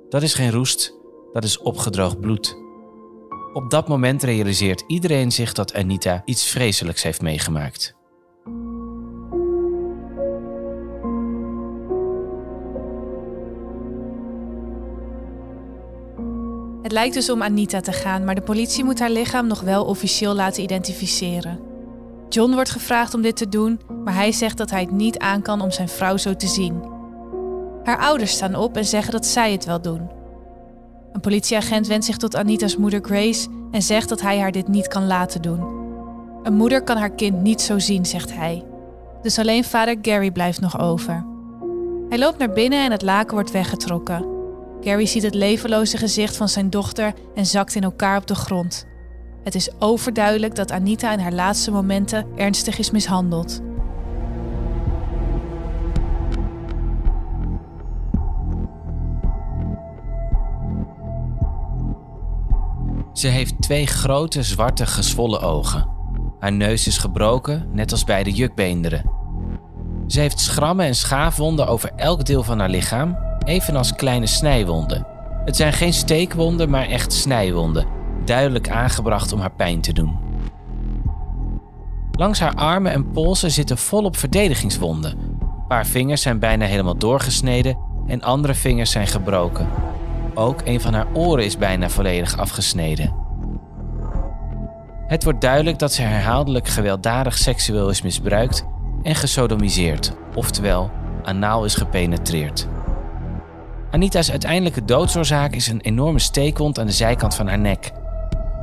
Dat 0.10 0.22
is 0.22 0.34
geen 0.34 0.52
roest, 0.52 0.94
dat 1.32 1.44
is 1.44 1.58
opgedroogd 1.58 2.20
bloed. 2.20 2.58
Op 3.54 3.70
dat 3.70 3.88
moment 3.88 4.24
realiseert 4.24 4.84
iedereen 4.88 5.32
zich 5.32 5.54
dat 5.54 5.74
Anita 5.74 6.22
iets 6.26 6.46
vreselijks 6.46 7.04
heeft 7.04 7.22
meegemaakt. 7.22 7.97
Het 16.88 16.96
lijkt 16.96 17.14
dus 17.14 17.30
om 17.30 17.44
Anita 17.44 17.80
te 17.80 17.92
gaan, 17.92 18.24
maar 18.24 18.36
de 18.36 18.42
politie 18.42 18.84
moet 18.84 19.00
haar 19.00 19.10
lichaam 19.10 19.48
nog 19.48 19.62
wel 19.62 19.86
officieel 19.86 20.34
laten 20.34 20.64
identificeren. 20.64 21.60
John 22.30 22.54
wordt 22.54 22.70
gevraagd 22.70 23.14
om 23.14 23.22
dit 23.22 23.36
te 23.36 23.50
doen, 23.50 23.80
maar 24.04 24.14
hij 24.14 24.32
zegt 24.32 24.58
dat 24.58 24.70
hij 24.70 24.82
het 24.82 24.92
niet 24.92 25.18
aan 25.18 25.42
kan 25.42 25.62
om 25.62 25.72
zijn 25.72 25.90
vrouw 25.90 26.18
zo 26.18 26.36
te 26.36 26.48
zien. 26.48 26.82
Haar 27.84 28.00
ouders 28.00 28.32
staan 28.32 28.56
op 28.56 28.78
en 28.78 28.86
zeggen 28.86 29.12
dat 29.12 29.26
zij 29.26 29.52
het 29.52 29.66
wel 29.66 29.82
doen. 29.82 30.10
Een 31.14 31.20
politieagent 31.20 31.88
wendt 31.88 32.06
zich 32.06 32.18
tot 32.18 32.36
Anita's 32.36 32.78
moeder 32.78 33.00
Grace 33.04 33.48
en 33.72 33.82
zegt 33.82 34.10
dat 34.10 34.22
hij 34.22 34.40
haar 34.40 34.52
dit 34.52 34.68
niet 34.68 34.88
kan 34.88 35.08
laten 35.08 35.42
doen. 35.42 35.60
Een 36.44 36.54
moeder 36.54 36.84
kan 36.84 36.98
haar 36.98 37.12
kind 37.12 37.42
niet 37.42 37.62
zo 37.62 37.80
zien, 37.80 38.06
zegt 38.06 38.34
hij. 38.34 38.64
Dus 39.22 39.40
alleen 39.40 39.64
vader 39.64 39.96
Gary 40.02 40.32
blijft 40.32 40.62
nog 40.62 40.80
over. 40.80 41.26
Hij 42.10 42.18
loopt 42.18 42.38
naar 42.38 42.52
binnen 42.52 42.84
en 42.84 42.92
het 42.92 43.02
laken 43.02 43.34
wordt 43.34 43.52
weggetrokken. 43.52 44.37
Gary 44.88 45.06
ziet 45.06 45.24
het 45.24 45.36
levenloze 45.36 45.98
gezicht 45.98 46.38
van 46.38 46.50
zijn 46.50 46.70
dochter 46.70 47.14
en 47.36 47.46
zakt 47.46 47.76
in 47.76 47.84
elkaar 47.84 48.18
op 48.18 48.28
de 48.28 48.36
grond. 48.36 48.86
Het 49.44 49.56
is 49.56 49.70
overduidelijk 49.80 50.56
dat 50.56 50.72
Anita 50.72 51.14
in 51.14 51.20
haar 51.20 51.34
laatste 51.34 51.72
momenten 51.72 52.28
ernstig 52.36 52.78
is 52.78 52.92
mishandeld. 52.92 53.62
Ze 63.14 63.28
heeft 63.28 63.62
twee 63.62 63.88
grote 63.88 64.44
zwarte 64.44 64.86
gezwollen 64.86 65.42
ogen. 65.42 65.90
Haar 66.40 66.54
neus 66.54 66.88
is 66.88 66.98
gebroken, 66.98 67.70
net 67.72 67.92
als 67.92 68.04
bij 68.04 68.24
de 68.24 68.32
jukbeenderen. 68.32 69.12
Ze 70.08 70.20
heeft 70.20 70.40
schrammen 70.40 70.86
en 70.86 70.96
schaafwonden 70.96 71.68
over 71.68 71.92
elk 71.96 72.26
deel 72.26 72.44
van 72.44 72.60
haar 72.60 72.70
lichaam, 72.70 73.27
evenals 73.48 73.96
kleine 73.96 74.28
snijwonden. 74.28 75.08
Het 75.46 75.56
zijn 75.56 75.74
geen 75.74 75.94
steekwonden, 75.94 76.70
maar 76.70 76.88
echt 76.88 77.14
snijwonden, 77.14 77.86
duidelijk 78.26 78.70
aangebracht 78.70 79.34
om 79.34 79.40
haar 79.40 79.52
pijn 79.52 79.82
te 79.82 79.94
doen. 79.94 80.18
Langs 82.12 82.40
haar 82.40 82.56
armen 82.56 82.92
en 82.92 83.12
polsen 83.12 83.52
zitten 83.52 83.78
volop 83.78 84.18
verdedigingswonden. 84.18 85.12
Een 85.12 85.68
paar 85.68 85.86
vingers 85.86 86.22
zijn 86.22 86.40
bijna 86.40 86.66
helemaal 86.66 86.98
doorgesneden 86.98 87.78
en 88.08 88.22
andere 88.22 88.54
vingers 88.54 88.92
zijn 88.92 89.08
gebroken. 89.08 89.68
Ook 90.34 90.62
een 90.66 90.82
van 90.82 90.94
haar 90.94 91.08
oren 91.14 91.46
is 91.46 91.58
bijna 91.58 91.90
volledig 91.90 92.38
afgesneden. 92.38 93.14
Het 95.08 95.24
wordt 95.24 95.42
duidelijk 95.42 95.80
dat 95.80 95.94
ze 95.94 96.02
herhaaldelijk 96.02 96.68
gewelddadig 96.68 97.38
seksueel 97.38 97.90
is 97.90 98.02
misbruikt 98.02 98.66
en 99.04 99.16
gesodomiseerd, 99.16 100.14
oftewel 100.36 100.92
anaal 101.24 101.66
is 101.66 101.76
gepenetreerd. 101.76 102.68
Anita's 103.92 104.32
uiteindelijke 104.32 104.86
doodsoorzaak 104.86 105.56
is 105.56 105.68
een 105.68 105.82
enorme 105.82 106.20
steekwond 106.20 106.80
aan 106.80 106.86
de 106.86 106.92
zijkant 106.92 107.36
van 107.36 107.48
haar 107.48 107.60
nek. 107.60 107.92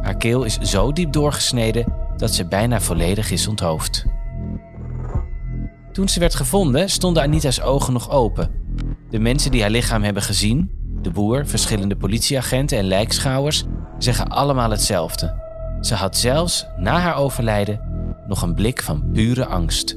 Haar 0.02 0.16
keel 0.16 0.44
is 0.44 0.58
zo 0.58 0.92
diep 0.92 1.12
doorgesneden 1.12 1.92
dat 2.16 2.34
ze 2.34 2.46
bijna 2.46 2.80
volledig 2.80 3.30
is 3.30 3.46
onthoofd. 3.46 4.04
Toen 5.92 6.08
ze 6.08 6.20
werd 6.20 6.34
gevonden, 6.34 6.90
stonden 6.90 7.22
Anita's 7.22 7.60
ogen 7.60 7.92
nog 7.92 8.10
open. 8.10 8.50
De 9.10 9.18
mensen 9.18 9.50
die 9.50 9.60
haar 9.60 9.70
lichaam 9.70 10.02
hebben 10.02 10.22
gezien, 10.22 10.70
de 11.02 11.10
boer, 11.10 11.46
verschillende 11.46 11.96
politieagenten 11.96 12.78
en 12.78 12.84
lijkschouwers, 12.84 13.64
zeggen 13.98 14.28
allemaal 14.28 14.70
hetzelfde. 14.70 15.42
Ze 15.80 15.94
had 15.94 16.16
zelfs 16.16 16.66
na 16.76 16.98
haar 16.98 17.16
overlijden 17.16 17.80
nog 18.26 18.42
een 18.42 18.54
blik 18.54 18.82
van 18.82 19.10
pure 19.12 19.46
angst. 19.46 19.96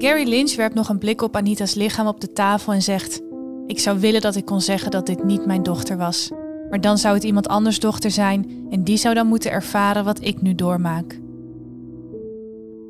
Gary 0.00 0.28
Lynch 0.28 0.54
werpt 0.56 0.74
nog 0.74 0.88
een 0.88 0.98
blik 0.98 1.22
op 1.22 1.36
Anita's 1.36 1.74
lichaam 1.74 2.06
op 2.06 2.20
de 2.20 2.32
tafel 2.32 2.72
en 2.72 2.82
zegt: 2.82 3.20
Ik 3.66 3.78
zou 3.78 4.00
willen 4.00 4.20
dat 4.20 4.36
ik 4.36 4.44
kon 4.44 4.60
zeggen 4.60 4.90
dat 4.90 5.06
dit 5.06 5.24
niet 5.24 5.46
mijn 5.46 5.62
dochter 5.62 5.96
was. 5.96 6.30
Maar 6.70 6.80
dan 6.80 6.98
zou 6.98 7.14
het 7.14 7.24
iemand 7.24 7.48
anders 7.48 7.80
dochter 7.80 8.10
zijn 8.10 8.66
en 8.70 8.84
die 8.84 8.96
zou 8.96 9.14
dan 9.14 9.26
moeten 9.26 9.50
ervaren 9.50 10.04
wat 10.04 10.24
ik 10.24 10.42
nu 10.42 10.54
doormaak. 10.54 11.20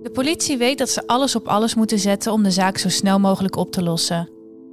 De 0.03 0.11
politie 0.13 0.57
weet 0.57 0.79
dat 0.79 0.89
ze 0.89 1.07
alles 1.07 1.37
op 1.37 1.49
alles 1.49 1.75
moeten 1.75 1.99
zetten 1.99 2.33
om 2.33 2.43
de 2.43 2.51
zaak 2.51 2.79
zo 2.79 2.89
snel 2.89 3.19
mogelijk 3.19 3.57
op 3.57 3.73
te 3.73 3.83
lossen. 3.83 4.29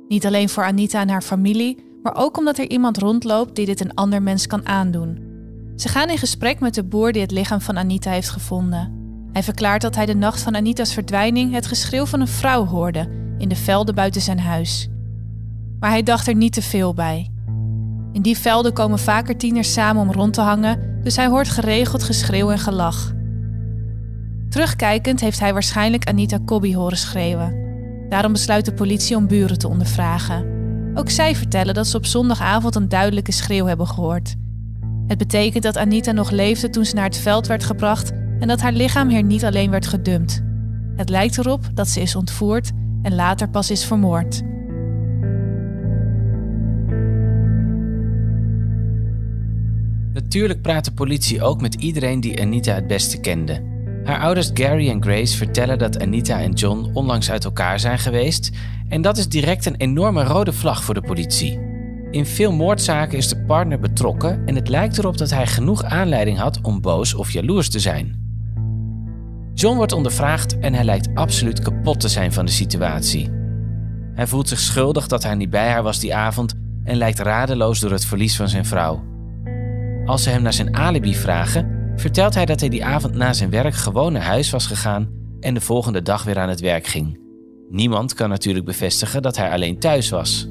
Niet 0.08 0.26
alleen 0.26 0.50
voor 0.50 0.64
Anita 0.64 1.02
en 1.02 1.10
haar 1.10 1.22
familie, 1.22 1.78
maar 2.04 2.16
ook 2.16 2.38
omdat 2.38 2.58
er 2.58 2.70
iemand 2.70 2.98
rondloopt 2.98 3.56
die 3.56 3.66
dit 3.66 3.82
een 3.82 3.94
ander 3.94 4.22
mens 4.22 4.48
kan 4.48 4.68
aandoen. 4.68 5.20
Ze 5.76 5.88
gaan 5.88 6.10
in 6.10 6.18
gesprek 6.18 6.60
met 6.60 6.74
de 6.74 6.84
boer 6.84 7.12
die 7.12 7.22
het 7.22 7.32
lichaam 7.32 7.62
van 7.62 7.78
Anita 7.78 8.12
heeft 8.12 8.30
gevonden. 8.30 9.07
Hij 9.38 9.46
verklaart 9.46 9.82
dat 9.82 9.96
hij 9.96 10.06
de 10.06 10.16
nacht 10.16 10.42
van 10.42 10.56
Anita's 10.56 10.94
verdwijning 10.94 11.54
het 11.54 11.68
geschreeuw 11.68 12.06
van 12.06 12.20
een 12.20 12.28
vrouw 12.28 12.66
hoorde 12.66 13.08
in 13.38 13.50
de 13.50 13.56
velden 13.56 13.96
buiten 13.96 14.22
zijn 14.22 14.40
huis. 14.40 14.90
Maar 15.80 15.90
hij 15.90 16.04
dacht 16.04 16.28
er 16.28 16.36
niet 16.36 16.54
te 16.54 16.62
veel 16.62 16.94
bij. 16.94 17.30
In 18.12 18.22
die 18.22 18.38
velden 18.38 18.74
komen 18.74 19.00
vaker 19.00 19.38
tieners 19.38 19.74
samen 19.74 20.02
om 20.02 20.12
rond 20.12 20.34
te 20.34 20.42
hangen, 20.42 21.00
dus 21.04 21.16
hij 21.16 21.28
hoort 21.28 21.50
geregeld 21.50 22.04
geschreeuw 22.04 22.52
en 22.52 22.60
gelach. 22.60 23.14
Terugkijkend 24.50 25.20
heeft 25.20 25.40
hij 25.40 25.54
waarschijnlijk 25.54 26.08
Anita 26.08 26.40
Cobby 26.46 26.74
horen 26.74 26.98
schreeuwen. 26.98 27.56
Daarom 28.10 28.32
besluit 28.32 28.66
de 28.66 28.74
politie 28.74 29.16
om 29.16 29.28
buren 29.28 29.58
te 29.58 29.68
ondervragen. 29.68 30.46
Ook 30.94 31.10
zij 31.10 31.36
vertellen 31.36 31.74
dat 31.74 31.88
ze 31.88 31.98
op 31.98 32.06
zondagavond 32.06 32.76
een 32.76 32.90
duidelijke 32.90 33.32
schreeuw 33.32 33.66
hebben 33.66 33.88
gehoord. 33.88 34.36
Het 35.08 35.18
betekent 35.18 35.64
dat 35.64 35.78
Anita 35.78 36.12
nog 36.12 36.30
leefde 36.30 36.70
toen 36.70 36.86
ze 36.86 36.96
naar 36.96 37.06
het 37.06 37.18
veld 37.18 37.48
werd 37.48 37.64
gebracht 37.64 38.12
en 38.40 38.48
dat 38.48 38.62
haar 38.62 38.74
lichaam 38.74 39.10
hier 39.10 39.24
niet 39.24 39.46
alleen 39.46 39.70
werd 39.70 39.88
gedumpt. 39.88 40.44
Het 40.96 41.10
lijkt 41.10 41.38
erop 41.38 41.70
dat 41.74 41.88
ze 41.88 42.02
is 42.02 42.16
ontvoerd 42.16 42.72
en 43.02 43.16
later 43.16 43.50
pas 43.50 43.72
is 43.72 43.86
vermoord. 43.86 44.44
Natuurlijk 50.14 50.62
praat 50.62 50.86
de 50.86 50.92
politie 50.92 51.42
ook 51.42 51.62
met 51.62 51.76
iedereen 51.76 52.20
die 52.20 52.42
Anita 52.42 52.74
het 52.74 52.88
beste 52.88 53.20
kende. 53.20 53.76
Haar 54.04 54.20
ouders 54.20 54.52
Gary 54.54 54.90
en 54.90 55.04
Grace 55.04 55.38
vertellen 55.38 55.78
dat 55.78 56.02
Anita 56.02 56.40
en 56.40 56.52
John 56.52 56.90
onlangs 56.94 57.32
uit 57.32 57.46
elkaar 57.46 57.80
zijn 57.80 58.00
geweest 58.00 58.52
en 58.90 59.02
dat 59.02 59.18
is 59.18 59.30
direct 59.30 59.66
een 59.66 59.76
enorme 59.76 60.24
rode 60.24 60.54
vlag 60.54 60.84
voor 60.84 60.94
de 60.94 61.02
politie. 61.02 61.60
In 62.12 62.26
veel 62.26 62.52
moordzaken 62.52 63.18
is 63.18 63.28
de 63.28 63.38
partner 63.46 63.80
betrokken 63.80 64.42
en 64.46 64.56
het 64.56 64.70
lijkt 64.70 64.98
erop 64.98 65.18
dat 65.18 65.30
hij 65.30 65.48
genoeg 65.48 65.84
aanleiding 65.84 66.38
had 66.38 66.62
om 66.62 66.82
boos 66.82 67.14
of 67.14 67.32
jaloers 67.32 67.70
te 67.70 67.80
zijn. 67.80 68.17
John 69.60 69.76
wordt 69.76 69.92
ondervraagd 69.92 70.60
en 70.60 70.74
hij 70.74 70.84
lijkt 70.84 71.10
absoluut 71.14 71.60
kapot 71.60 72.00
te 72.00 72.08
zijn 72.08 72.34
van 72.34 72.46
de 72.46 72.52
situatie. 72.52 73.30
Hij 74.14 74.28
voelt 74.28 74.48
zich 74.48 74.60
schuldig 74.60 75.08
dat 75.08 75.24
hij 75.24 75.36
niet 75.36 75.50
bij 75.50 75.70
haar 75.70 75.84
was 75.84 76.00
die 76.00 76.16
avond 76.16 76.54
en 76.84 76.98
lijkt 76.98 77.20
radeloos 77.20 77.80
door 77.80 77.92
het 77.92 78.06
verlies 78.06 78.36
van 78.36 78.50
zijn 78.50 78.66
vrouw. 78.66 79.04
Als 80.06 80.24
ze 80.24 80.30
hem 80.30 80.42
naar 80.42 80.54
zijn 80.54 80.76
alibi 80.76 81.16
vragen, 81.16 81.92
vertelt 81.96 82.34
hij 82.34 82.46
dat 82.46 82.60
hij 82.60 82.70
die 82.70 82.86
avond 82.86 83.16
na 83.16 83.34
zijn 83.34 83.50
werk 83.50 83.74
gewoon 83.74 84.14
naar 84.14 84.22
huis 84.22 84.50
was 84.50 84.66
gegaan 84.66 85.10
en 85.40 85.54
de 85.54 85.62
volgende 85.62 86.02
dag 86.02 86.24
weer 86.24 86.40
aan 86.40 86.50
het 86.50 86.60
werk 86.60 86.88
ging. 86.88 87.20
Niemand 87.70 88.14
kan 88.14 88.30
natuurlijk 88.30 88.66
bevestigen 88.66 89.22
dat 89.22 89.38
hij 89.38 89.52
alleen 89.52 89.80
thuis 89.80 90.10
was. 90.10 90.48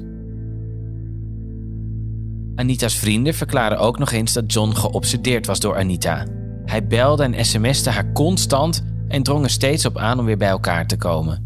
Anita's 2.55 2.95
vrienden 2.95 3.33
verklaren 3.33 3.79
ook 3.79 3.99
nog 3.99 4.11
eens 4.11 4.33
dat 4.33 4.53
John 4.53 4.75
geobsedeerd 4.75 5.45
was 5.45 5.59
door 5.59 5.77
Anita. 5.77 6.25
Hij 6.65 6.87
belde 6.87 7.23
en 7.23 7.45
sms'te 7.45 7.89
haar 7.89 8.11
constant 8.11 8.95
en 9.07 9.23
drong 9.23 9.43
er 9.43 9.49
steeds 9.49 9.85
op 9.85 9.97
aan 9.97 10.19
om 10.19 10.25
weer 10.25 10.37
bij 10.37 10.47
elkaar 10.47 10.87
te 10.87 10.97
komen. 10.97 11.45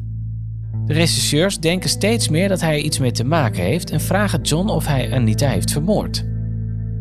De 0.85 0.93
rechercheurs 0.93 1.59
denken 1.59 1.89
steeds 1.89 2.29
meer 2.29 2.49
dat 2.49 2.61
hij 2.61 2.73
er 2.73 2.83
iets 2.83 2.99
mee 2.99 3.11
te 3.11 3.23
maken 3.23 3.63
heeft 3.63 3.89
en 3.91 4.01
vragen 4.01 4.41
John 4.41 4.69
of 4.69 4.85
hij 4.85 5.13
Anita 5.13 5.47
heeft 5.47 5.71
vermoord. 5.71 6.25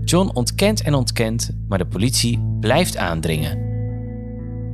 John 0.04 0.30
ontkent 0.34 0.82
en 0.82 0.94
ontkent, 0.94 1.50
maar 1.68 1.78
de 1.78 1.86
politie 1.86 2.56
blijft 2.60 2.96
aandringen. 2.96 3.58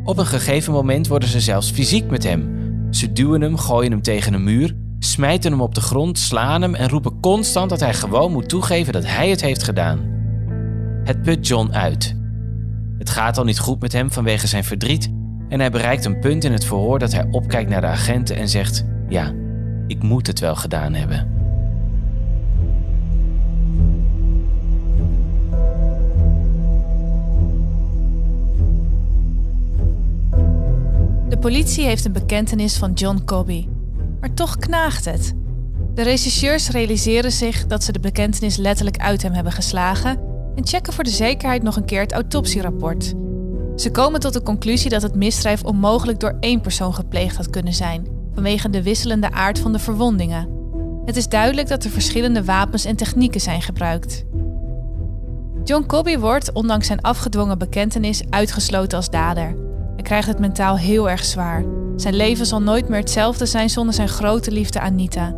Op 0.05 0.19
een 0.19 0.27
gegeven 0.27 0.73
moment 0.73 1.07
worden 1.07 1.29
ze 1.29 1.41
zelfs 1.41 1.71
fysiek 1.71 2.11
met 2.11 2.23
hem. 2.23 2.55
Ze 2.91 3.13
duwen 3.13 3.41
hem, 3.41 3.57
gooien 3.57 3.91
hem 3.91 4.03
tegen 4.03 4.35
een 4.35 4.45
muur, 4.45 4.77
smijten 4.99 5.51
hem 5.51 5.61
op 5.61 5.75
de 5.75 5.81
grond, 5.81 6.19
slaan 6.19 6.63
hem 6.63 6.75
en 6.75 6.89
roepen 6.89 7.21
constant 7.21 7.71
dat 7.71 7.81
hij 7.81 7.95
gewoon 7.95 8.33
moet 8.33 8.49
toegeven 8.49 8.93
dat 8.93 9.07
hij 9.07 9.29
het 9.29 9.41
heeft 9.41 9.63
gedaan. 9.63 10.15
Het 11.05 11.23
put 11.23 11.47
John 11.47 11.73
uit. 11.73 12.17
Het 12.99 13.11
gaat 13.11 13.39
al 13.39 13.45
niet 13.45 13.59
goed 13.59 13.81
met 13.81 13.93
hem 13.93 14.13
vanwege 14.13 14.47
zijn 14.47 14.65
verdriet 14.65 15.11
en 15.49 15.61
hij 15.61 15.71
bereikt 15.71 16.05
een 16.05 16.19
punt 16.19 16.45
in 16.45 16.53
het 16.53 16.65
verhoor 16.65 16.99
dat 16.99 17.13
hij 17.13 17.29
opkijkt 17.31 17.71
naar 17.71 17.81
de 17.81 17.87
agenten 17.87 18.37
en 18.37 18.49
zegt: 18.49 18.85
Ja, 19.09 19.33
ik 19.87 20.03
moet 20.03 20.27
het 20.27 20.41
wel 20.41 20.57
gedaan 20.57 20.95
hebben. 20.95 21.35
De 31.29 31.39
politie 31.39 31.85
heeft 31.85 32.05
een 32.05 32.13
bekentenis 32.13 32.77
van 32.77 32.93
John 32.93 33.23
Cobby. 33.25 33.69
Maar 34.21 34.35
toch 34.35 34.57
knaagt 34.57 35.05
het. 35.05 35.35
De 35.95 36.03
rechercheurs 36.03 36.71
realiseren 36.71 37.33
zich 37.33 37.67
dat 37.67 37.85
ze 37.85 37.93
de 37.93 38.01
bekentenis 38.01 38.57
letterlijk 38.57 38.99
uit 38.99 39.23
hem 39.23 39.33
hebben 39.33 39.53
geslagen 39.53 40.19
en 40.55 40.67
checken 40.67 40.93
voor 40.93 41.05
de 41.05 41.11
zekerheid 41.11 41.63
nog 41.63 41.77
een 41.77 41.85
keer 41.85 42.01
het 42.01 42.13
autopsierapport. 42.13 43.15
Ze 43.77 43.91
komen 43.91 44.21
tot 44.21 44.33
de 44.33 44.43
conclusie 44.43 44.91
dat 44.91 45.03
het 45.03 45.15
misdrijf 45.15 45.63
onmogelijk 45.63 46.21
door 46.21 46.37
één 46.41 46.61
persoon 46.61 46.95
gepleegd 46.95 47.37
had 47.37 47.51
kunnen 47.51 47.75
zijn, 47.75 48.07
vanwege 48.35 48.71
de 48.71 48.83
wisselende 48.83 49.31
aard 49.31 49.59
van 49.59 49.73
de 49.73 49.79
verwondingen. 49.79 50.49
Het 51.05 51.17
is 51.17 51.29
duidelijk 51.29 51.69
dat 51.69 51.85
er 51.85 51.91
verschillende 51.91 52.45
wapens 52.45 52.85
en 52.85 52.97
technieken 52.97 53.41
zijn 53.41 53.63
gebruikt. 53.63 54.25
John 55.65 55.87
Cobby 55.87 56.19
wordt, 56.19 56.53
ondanks 56.53 56.87
zijn 56.87 57.01
afgedwongen 57.01 57.59
bekentenis, 57.59 58.23
uitgesloten 58.31 58.97
als 58.99 59.11
dader. 59.11 59.57
Hij 59.95 60.03
krijgt 60.03 60.29
het 60.29 60.39
mentaal 60.39 60.79
heel 60.79 61.11
erg 61.11 61.25
zwaar. 61.25 61.65
Zijn 61.97 62.15
leven 62.15 62.47
zal 62.47 62.63
nooit 62.63 62.89
meer 62.89 62.99
hetzelfde 62.99 63.47
zijn 63.47 63.71
zonder 63.71 63.95
zijn 63.95 64.09
grote 64.09 64.51
liefde 64.51 64.81
Anita. 64.81 65.35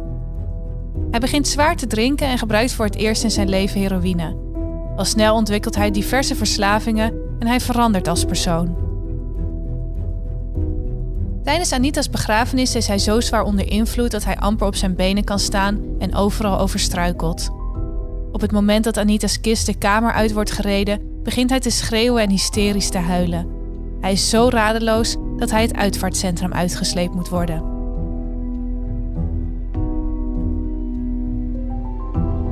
Hij 1.10 1.20
begint 1.20 1.48
zwaar 1.48 1.76
te 1.76 1.86
drinken 1.86 2.26
en 2.26 2.38
gebruikt 2.38 2.72
voor 2.72 2.84
het 2.84 2.96
eerst 2.96 3.24
in 3.24 3.30
zijn 3.30 3.48
leven 3.48 3.80
heroïne. 3.80 4.36
Al 4.96 5.04
snel 5.04 5.34
ontwikkelt 5.34 5.74
hij 5.74 5.90
diverse 5.90 6.34
verslavingen 6.34 7.26
en 7.38 7.46
hij 7.46 7.60
verandert 7.60 8.08
als 8.08 8.24
persoon. 8.24 8.76
Tijdens 11.44 11.72
Anita's 11.72 12.10
begrafenis 12.10 12.74
is 12.74 12.86
hij 12.86 12.98
zo 12.98 13.20
zwaar 13.20 13.42
onder 13.42 13.70
invloed 13.70 14.10
dat 14.10 14.24
hij 14.24 14.36
amper 14.36 14.66
op 14.66 14.74
zijn 14.74 14.94
benen 14.94 15.24
kan 15.24 15.38
staan 15.38 15.80
en 15.98 16.14
overal 16.14 16.58
over 16.58 16.78
struikelt. 16.78 17.50
Op 18.32 18.40
het 18.40 18.52
moment 18.52 18.84
dat 18.84 18.96
Anita's 18.96 19.40
kist 19.40 19.66
de 19.66 19.74
kamer 19.74 20.12
uit 20.12 20.32
wordt 20.32 20.50
gereden, 20.50 21.00
begint 21.22 21.50
hij 21.50 21.60
te 21.60 21.70
schreeuwen 21.70 22.22
en 22.22 22.30
hysterisch 22.30 22.88
te 22.88 22.98
huilen. 22.98 23.46
Hij 24.00 24.12
is 24.12 24.30
zo 24.30 24.48
radeloos 24.48 25.16
dat 25.36 25.50
hij 25.50 25.62
het 25.62 25.74
uitvaartcentrum 25.74 26.52
uitgesleept 26.52 27.14
moet 27.14 27.28
worden. 27.28 27.76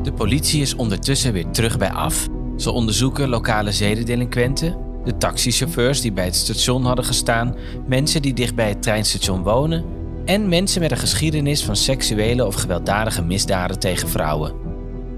De 0.02 0.12
politie 0.12 0.61
is 0.61 0.75
ondertussen 0.75 1.33
weer 1.33 1.50
terug 1.50 1.78
bij 1.78 1.90
af. 1.90 2.28
Ze 2.57 2.71
onderzoeken 2.71 3.29
lokale 3.29 3.73
zedendelinquenten, 3.73 4.77
de 5.05 5.17
taxichauffeurs 5.17 6.01
die 6.01 6.13
bij 6.13 6.25
het 6.25 6.35
station 6.35 6.85
hadden 6.85 7.05
gestaan, 7.05 7.57
mensen 7.87 8.23
die 8.23 8.35
dicht 8.35 8.55
bij 8.55 8.69
het 8.69 8.83
treinstation 8.83 9.43
wonen 9.43 9.85
en 10.25 10.49
mensen 10.49 10.81
met 10.81 10.91
een 10.91 10.97
geschiedenis 10.97 11.65
van 11.65 11.77
seksuele 11.77 12.47
of 12.47 12.55
gewelddadige 12.55 13.23
misdaden 13.23 13.79
tegen 13.79 14.09
vrouwen. 14.09 14.55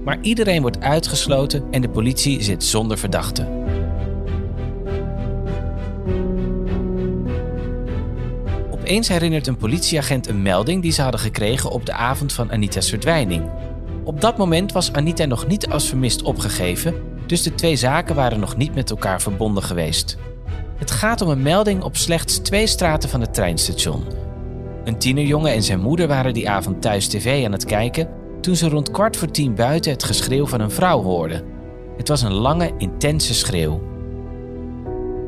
Maar 0.03 0.17
iedereen 0.21 0.61
wordt 0.61 0.81
uitgesloten 0.81 1.63
en 1.71 1.81
de 1.81 1.89
politie 1.89 2.43
zit 2.43 2.63
zonder 2.63 2.97
verdachte. 2.97 3.47
Opeens 8.71 9.07
herinnert 9.07 9.47
een 9.47 9.57
politieagent 9.57 10.27
een 10.27 10.41
melding 10.41 10.81
die 10.81 10.91
ze 10.91 11.01
hadden 11.01 11.19
gekregen 11.19 11.71
op 11.71 11.85
de 11.85 11.93
avond 11.93 12.33
van 12.33 12.51
Anita's 12.51 12.89
verdwijning. 12.89 13.49
Op 14.03 14.21
dat 14.21 14.37
moment 14.37 14.71
was 14.71 14.93
Anita 14.93 15.25
nog 15.25 15.47
niet 15.47 15.67
als 15.67 15.87
vermist 15.87 16.21
opgegeven, 16.21 16.93
dus 17.29 17.41
de 17.41 17.55
twee 17.55 17.75
zaken 17.75 18.15
waren 18.15 18.39
nog 18.39 18.57
niet 18.57 18.75
met 18.75 18.89
elkaar 18.89 19.21
verbonden 19.21 19.63
geweest. 19.63 20.17
Het 20.75 20.91
gaat 20.91 21.21
om 21.21 21.29
een 21.29 21.41
melding 21.41 21.83
op 21.83 21.95
slechts 21.95 22.37
twee 22.37 22.67
straten 22.67 23.09
van 23.09 23.21
het 23.21 23.33
treinstation. 23.33 24.03
Een 24.83 24.97
tienerjongen 24.97 25.53
en 25.53 25.63
zijn 25.63 25.79
moeder 25.79 26.07
waren 26.07 26.33
die 26.33 26.49
avond 26.49 26.81
thuis 26.81 27.07
tv 27.07 27.45
aan 27.45 27.51
het 27.51 27.65
kijken 27.65 28.09
toen 28.41 28.55
ze 28.55 28.69
rond 28.69 28.91
kwart 28.91 29.17
voor 29.17 29.31
tien 29.31 29.55
buiten 29.55 29.91
het 29.91 30.03
geschreeuw 30.03 30.47
van 30.47 30.59
een 30.59 30.71
vrouw 30.71 31.01
hoorden. 31.01 31.43
Het 31.97 32.07
was 32.07 32.21
een 32.21 32.33
lange, 32.33 32.71
intense 32.77 33.33
schreeuw. 33.33 33.81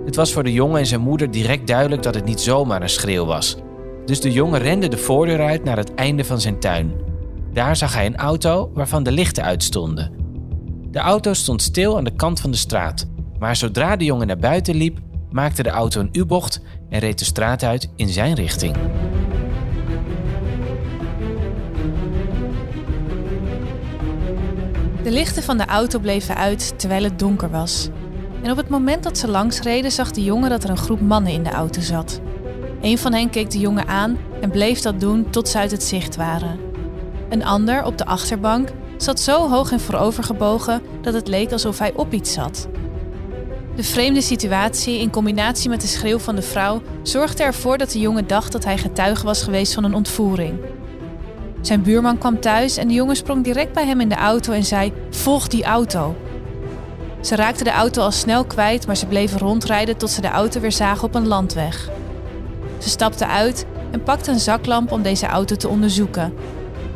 Het 0.05 0.15
was 0.15 0.33
voor 0.33 0.43
de 0.43 0.53
jongen 0.53 0.79
en 0.79 0.85
zijn 0.85 1.01
moeder 1.01 1.31
direct 1.31 1.67
duidelijk 1.67 2.03
dat 2.03 2.15
het 2.15 2.25
niet 2.25 2.41
zomaar 2.41 2.81
een 2.81 2.89
schreeuw 2.89 3.25
was. 3.25 3.57
Dus 4.05 4.21
de 4.21 4.31
jongen 4.31 4.59
rende 4.59 4.87
de 4.87 4.97
voordeur 4.97 5.41
uit 5.41 5.63
naar 5.63 5.77
het 5.77 5.93
einde 5.93 6.25
van 6.25 6.41
zijn 6.41 6.59
tuin. 6.59 6.91
Daar 7.53 7.75
zag 7.75 7.93
hij 7.93 8.05
een 8.05 8.17
auto 8.17 8.71
waarvan 8.73 9.03
de 9.03 9.11
lichten 9.11 9.43
uitstonden. 9.43 10.20
De 10.91 10.99
auto 10.99 11.33
stond 11.33 11.61
stil 11.61 11.97
aan 11.97 12.03
de 12.03 12.15
kant 12.15 12.39
van 12.39 12.51
de 12.51 12.57
straat, 12.57 13.07
maar 13.39 13.55
zodra 13.55 13.95
de 13.95 14.05
jongen 14.05 14.27
naar 14.27 14.37
buiten 14.37 14.75
liep, 14.75 14.99
maakte 15.29 15.63
de 15.63 15.69
auto 15.69 15.99
een 15.99 16.09
U-bocht 16.11 16.61
en 16.89 16.99
reed 16.99 17.19
de 17.19 17.25
straat 17.25 17.63
uit 17.63 17.89
in 17.95 18.09
zijn 18.09 18.33
richting. 18.33 18.75
De 25.03 25.11
lichten 25.11 25.43
van 25.43 25.57
de 25.57 25.65
auto 25.65 25.99
bleven 25.99 26.35
uit 26.35 26.79
terwijl 26.79 27.03
het 27.03 27.19
donker 27.19 27.49
was. 27.49 27.89
En 28.43 28.51
op 28.51 28.57
het 28.57 28.69
moment 28.69 29.03
dat 29.03 29.17
ze 29.17 29.27
langs 29.27 29.59
reden 29.59 29.91
zag 29.91 30.11
de 30.11 30.23
jongen 30.23 30.49
dat 30.49 30.63
er 30.63 30.69
een 30.69 30.77
groep 30.77 31.01
mannen 31.01 31.33
in 31.33 31.43
de 31.43 31.51
auto 31.51 31.81
zat. 31.81 32.21
Een 32.81 32.97
van 32.97 33.13
hen 33.13 33.29
keek 33.29 33.51
de 33.51 33.59
jongen 33.59 33.87
aan 33.87 34.17
en 34.41 34.51
bleef 34.51 34.79
dat 34.79 34.99
doen 34.99 35.29
tot 35.29 35.47
ze 35.47 35.57
uit 35.57 35.71
het 35.71 35.83
zicht 35.83 36.15
waren. 36.15 36.59
Een 37.29 37.45
ander, 37.45 37.85
op 37.85 37.97
de 37.97 38.05
achterbank, 38.05 38.69
zat 39.03 39.19
zo 39.19 39.49
hoog 39.49 39.71
en 39.71 39.79
voorovergebogen 39.79 40.81
dat 41.01 41.13
het 41.13 41.27
leek 41.27 41.51
alsof 41.51 41.79
hij 41.79 41.93
op 41.95 42.13
iets 42.13 42.33
zat. 42.33 42.67
De 43.75 43.83
vreemde 43.83 44.21
situatie 44.21 44.99
in 44.99 45.09
combinatie 45.09 45.69
met 45.69 45.81
de 45.81 45.87
schreeuw 45.87 46.19
van 46.19 46.35
de 46.35 46.41
vrouw 46.41 46.81
zorgde 47.03 47.43
ervoor 47.43 47.77
dat 47.77 47.91
de 47.91 47.99
jongen 47.99 48.27
dacht 48.27 48.51
dat 48.51 48.63
hij 48.63 48.77
getuige 48.77 49.25
was 49.25 49.43
geweest 49.43 49.73
van 49.73 49.83
een 49.83 49.93
ontvoering. 49.93 50.59
Zijn 51.61 51.81
buurman 51.81 52.17
kwam 52.17 52.39
thuis 52.39 52.77
en 52.77 52.87
de 52.87 52.93
jongen 52.93 53.15
sprong 53.15 53.43
direct 53.43 53.73
bij 53.73 53.85
hem 53.85 54.01
in 54.01 54.09
de 54.09 54.15
auto 54.15 54.53
en 54.53 54.63
zei: 54.63 54.93
Volg 55.09 55.47
die 55.47 55.63
auto. 55.63 56.15
Ze 57.21 57.35
raakten 57.35 57.65
de 57.65 57.71
auto 57.71 58.01
al 58.01 58.11
snel 58.11 58.45
kwijt, 58.45 58.87
maar 58.87 58.97
ze 58.97 59.05
bleven 59.05 59.39
rondrijden 59.39 59.97
tot 59.97 60.09
ze 60.09 60.21
de 60.21 60.27
auto 60.27 60.59
weer 60.59 60.71
zagen 60.71 61.03
op 61.03 61.15
een 61.15 61.27
landweg. 61.27 61.89
Ze 62.77 62.89
stapten 62.89 63.27
uit 63.27 63.65
en 63.91 64.03
pakten 64.03 64.33
een 64.33 64.39
zaklamp 64.39 64.91
om 64.91 65.01
deze 65.01 65.25
auto 65.25 65.55
te 65.55 65.67
onderzoeken. 65.67 66.33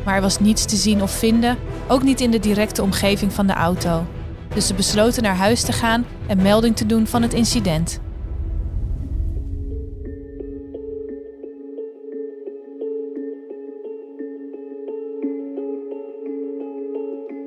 Maar 0.05 0.15
er 0.15 0.21
was 0.21 0.39
niets 0.39 0.65
te 0.65 0.75
zien 0.75 1.01
of 1.01 1.11
vinden, 1.11 1.57
ook 1.87 2.03
niet 2.03 2.21
in 2.21 2.31
de 2.31 2.39
directe 2.39 2.81
omgeving 2.81 3.33
van 3.33 3.47
de 3.47 3.53
auto. 3.53 4.05
Dus 4.53 4.67
ze 4.67 4.73
besloten 4.73 5.23
naar 5.23 5.35
huis 5.35 5.61
te 5.61 5.71
gaan 5.71 6.05
en 6.27 6.41
melding 6.41 6.75
te 6.75 6.85
doen 6.85 7.07
van 7.07 7.21
het 7.21 7.33
incident. 7.33 7.99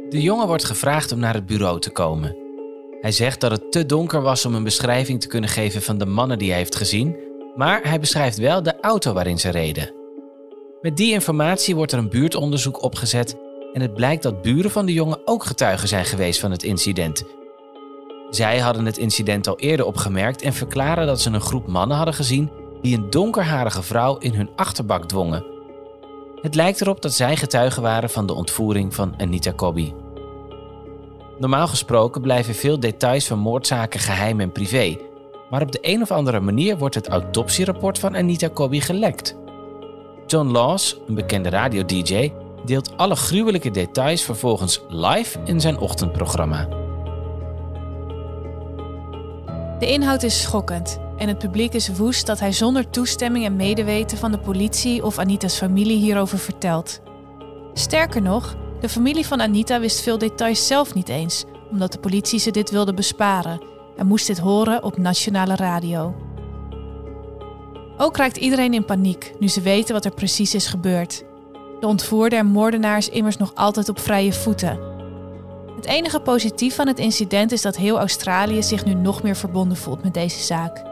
De 0.08 0.22
jongen 0.22 0.46
wordt 0.46 0.64
gevraagd 0.64 1.12
om 1.12 1.18
naar 1.18 1.34
het 1.34 1.46
bureau 1.46 1.80
te 1.80 1.90
komen. 1.90 2.36
Hij 3.00 3.12
zegt 3.12 3.40
dat 3.40 3.50
het 3.50 3.72
te 3.72 3.86
donker 3.86 4.22
was 4.22 4.44
om 4.44 4.54
een 4.54 4.64
beschrijving 4.64 5.20
te 5.20 5.28
kunnen 5.28 5.50
geven 5.50 5.82
van 5.82 5.98
de 5.98 6.06
mannen 6.06 6.38
die 6.38 6.48
hij 6.48 6.58
heeft 6.58 6.76
gezien, 6.76 7.16
maar 7.54 7.80
hij 7.82 8.00
beschrijft 8.00 8.38
wel 8.38 8.62
de 8.62 8.80
auto 8.80 9.12
waarin 9.12 9.38
ze 9.38 9.50
reden. 9.50 9.97
Met 10.82 10.96
die 10.96 11.12
informatie 11.12 11.76
wordt 11.76 11.92
er 11.92 11.98
een 11.98 12.08
buurtonderzoek 12.08 12.82
opgezet 12.82 13.36
en 13.72 13.80
het 13.80 13.94
blijkt 13.94 14.22
dat 14.22 14.42
buren 14.42 14.70
van 14.70 14.86
de 14.86 14.92
jongen 14.92 15.20
ook 15.24 15.44
getuigen 15.44 15.88
zijn 15.88 16.04
geweest 16.04 16.40
van 16.40 16.50
het 16.50 16.62
incident. 16.62 17.24
Zij 18.30 18.58
hadden 18.58 18.84
het 18.84 18.98
incident 18.98 19.46
al 19.46 19.58
eerder 19.58 19.86
opgemerkt 19.86 20.42
en 20.42 20.52
verklaren 20.52 21.06
dat 21.06 21.20
ze 21.20 21.30
een 21.30 21.40
groep 21.40 21.66
mannen 21.66 21.96
hadden 21.96 22.14
gezien 22.14 22.50
die 22.82 22.96
een 22.96 23.10
donkerharige 23.10 23.82
vrouw 23.82 24.16
in 24.18 24.34
hun 24.34 24.50
achterbak 24.56 25.04
dwongen. 25.04 25.44
Het 26.40 26.54
lijkt 26.54 26.80
erop 26.80 27.02
dat 27.02 27.12
zij 27.12 27.36
getuigen 27.36 27.82
waren 27.82 28.10
van 28.10 28.26
de 28.26 28.34
ontvoering 28.34 28.94
van 28.94 29.14
Anita 29.18 29.52
Cobby. 29.52 29.92
Normaal 31.38 31.66
gesproken 31.66 32.20
blijven 32.20 32.54
veel 32.54 32.80
details 32.80 33.26
van 33.26 33.38
moordzaken 33.38 34.00
geheim 34.00 34.40
en 34.40 34.52
privé, 34.52 34.96
maar 35.50 35.62
op 35.62 35.72
de 35.72 35.78
een 35.82 36.02
of 36.02 36.10
andere 36.10 36.40
manier 36.40 36.78
wordt 36.78 36.94
het 36.94 37.08
autopsierapport 37.08 37.98
van 37.98 38.16
Anita 38.16 38.50
Cobby 38.50 38.80
gelekt. 38.80 39.36
John 40.30 40.48
Laws, 40.48 40.96
een 41.06 41.14
bekende 41.14 41.48
radio-dj, 41.48 42.32
deelt 42.64 42.96
alle 42.96 43.16
gruwelijke 43.16 43.70
details 43.70 44.22
vervolgens 44.22 44.80
live 44.88 45.38
in 45.44 45.60
zijn 45.60 45.78
ochtendprogramma. 45.78 46.68
De 49.78 49.86
inhoud 49.86 50.22
is 50.22 50.42
schokkend 50.42 50.98
en 51.16 51.28
het 51.28 51.38
publiek 51.38 51.74
is 51.74 51.88
woest 51.96 52.26
dat 52.26 52.40
hij 52.40 52.52
zonder 52.52 52.90
toestemming 52.90 53.44
en 53.44 53.56
medeweten 53.56 54.18
van 54.18 54.30
de 54.30 54.38
politie 54.38 55.04
of 55.04 55.18
Anita's 55.18 55.56
familie 55.56 55.98
hierover 55.98 56.38
vertelt. 56.38 57.00
Sterker 57.72 58.22
nog, 58.22 58.56
de 58.80 58.88
familie 58.88 59.26
van 59.26 59.40
Anita 59.40 59.80
wist 59.80 60.00
veel 60.00 60.18
details 60.18 60.66
zelf 60.66 60.94
niet 60.94 61.08
eens, 61.08 61.44
omdat 61.70 61.92
de 61.92 61.98
politie 61.98 62.38
ze 62.38 62.50
dit 62.50 62.70
wilde 62.70 62.94
besparen 62.94 63.62
en 63.96 64.06
moest 64.06 64.26
dit 64.26 64.38
horen 64.38 64.82
op 64.82 64.96
nationale 64.96 65.56
radio. 65.56 66.27
Ook 68.00 68.16
raakt 68.16 68.36
iedereen 68.36 68.74
in 68.74 68.84
paniek 68.84 69.32
nu 69.38 69.48
ze 69.48 69.60
weten 69.60 69.94
wat 69.94 70.04
er 70.04 70.14
precies 70.14 70.54
is 70.54 70.66
gebeurd. 70.66 71.24
De 71.80 71.86
ontvoerde 71.86 72.36
en 72.36 72.46
moordenaar 72.46 72.96
is 72.96 73.08
immers 73.08 73.36
nog 73.36 73.54
altijd 73.54 73.88
op 73.88 74.00
vrije 74.00 74.32
voeten. 74.32 74.78
Het 75.76 75.86
enige 75.86 76.20
positief 76.20 76.74
van 76.74 76.86
het 76.86 76.98
incident 76.98 77.52
is 77.52 77.62
dat 77.62 77.76
heel 77.76 77.98
Australië 77.98 78.62
zich 78.62 78.84
nu 78.84 78.94
nog 78.94 79.22
meer 79.22 79.36
verbonden 79.36 79.76
voelt 79.76 80.02
met 80.02 80.14
deze 80.14 80.42
zaak. 80.42 80.82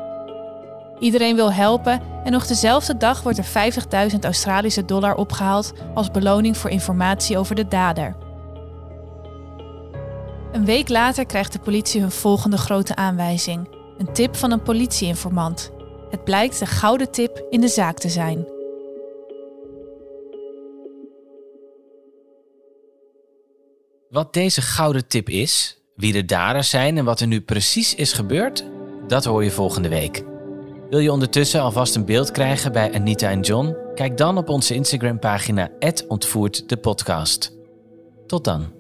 Iedereen 0.99 1.37
wil 1.37 1.53
helpen 1.53 2.03
en 2.25 2.33
nog 2.33 2.47
dezelfde 2.47 2.97
dag 2.97 3.23
wordt 3.23 3.39
er 3.39 3.73
50.000 4.13 4.19
Australische 4.21 4.85
dollar 4.85 5.15
opgehaald 5.15 5.73
als 5.95 6.11
beloning 6.11 6.57
voor 6.57 6.71
informatie 6.71 7.39
over 7.39 7.55
de 7.55 7.69
dader. 7.69 8.17
Een 10.53 10.65
week 10.65 10.89
later 10.89 11.27
krijgt 11.27 11.53
de 11.53 11.59
politie 11.59 12.01
hun 12.01 12.11
volgende 12.11 12.59
grote 12.59 12.97
aanwijzing: 12.97 13.69
een 13.99 14.13
tip 14.13 14.37
van 14.37 14.51
een 14.51 14.63
politieinformant. 14.63 15.75
Het 16.17 16.25
blijkt 16.25 16.59
de 16.59 16.67
gouden 16.67 17.11
tip 17.11 17.47
in 17.51 17.61
de 17.61 17.69
zaak 17.69 17.99
te 17.99 18.09
zijn. 18.09 18.47
Wat 24.11 24.33
deze 24.33 24.63
gouden 24.63 25.07
tip 25.07 25.29
is, 25.29 25.81
wie 25.97 26.13
de 26.13 26.25
daders 26.25 26.71
zijn 26.71 26.99
en 26.99 27.05
wat 27.05 27.21
er 27.21 27.27
nu 27.27 27.41
precies 27.41 27.95
is 27.95 28.13
gebeurd, 28.13 28.65
dat 29.07 29.25
hoor 29.25 29.45
je 29.45 29.51
volgende 29.51 29.89
week. 29.89 30.25
Wil 30.91 30.99
je 30.99 31.13
ondertussen 31.13 31.61
alvast 31.61 31.95
een 31.95 32.05
beeld 32.05 32.31
krijgen 32.31 32.73
bij 32.73 32.95
Anita 32.95 33.31
en 33.31 33.41
John? 33.41 33.77
Kijk 33.95 34.17
dan 34.17 34.39
op 34.39 34.49
onze 34.49 34.75
Instagram-pagina 34.75 35.71
ontvoerd 36.09 36.69
de 36.69 36.77
podcast. 36.77 37.57
Tot 38.27 38.45
dan. 38.45 38.76